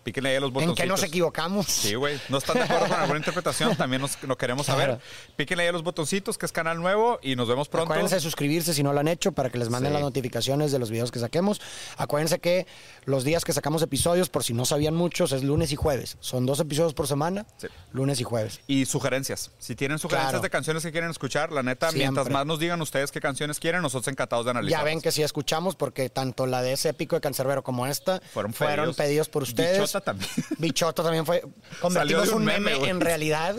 [0.08, 0.80] Píquenle ahí los botoncitos.
[0.80, 1.66] ¿En qué nos equivocamos?
[1.66, 2.18] Sí, güey.
[2.30, 5.00] No están de acuerdo con alguna interpretación, también nos, queremos saber.
[5.36, 7.92] Píquenle ahí los botoncitos, que es canal nuevo, y nos vemos pronto.
[7.92, 10.80] Acuérdense de suscribirse si no lo han hecho, para que les manden las notificaciones de
[10.80, 11.60] los videos que saquemos.
[11.98, 12.68] Acuérdense que
[13.04, 16.16] los días que sacamos episodios, por si no sabían muchos, es lunes y jueves.
[16.22, 17.46] Son dos episodios por semana,
[17.92, 18.62] lunes y jueves.
[18.66, 19.52] Y sugerencias.
[19.60, 23.12] Si tienen sugerencias de canciones que quieren escuchar, la neta, mientras más nos digan ustedes
[23.12, 24.80] qué canciones quieren, nosotros encantados de analizar.
[24.80, 28.22] Ya ven que sí escuchamos, porque tanto la de ese épico de Cancerbero como esta
[28.32, 29.28] fueron, fueron pedidos.
[29.28, 29.97] por ustedes.
[30.00, 30.74] Bichota también.
[30.74, 31.44] Choto también fue.
[31.82, 33.56] Convertimos un, meme, en realidad.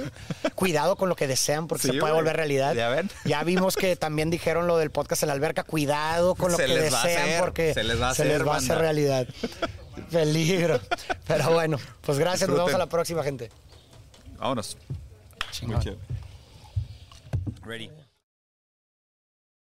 [0.55, 2.74] Cuidado con lo que desean porque se puede volver realidad.
[3.24, 5.62] Ya, vimos que también dijeron lo del podcast en la alberca.
[5.64, 9.26] Cuidado con lo que desean porque se les va a, hacer, realidad.
[10.11, 10.80] Peligro.
[11.26, 12.49] Pero bueno, pues gracias.
[12.49, 13.51] Nos vemos a la próxima, gente.
[14.39, 14.76] Vámonos.
[17.62, 17.91] Ready.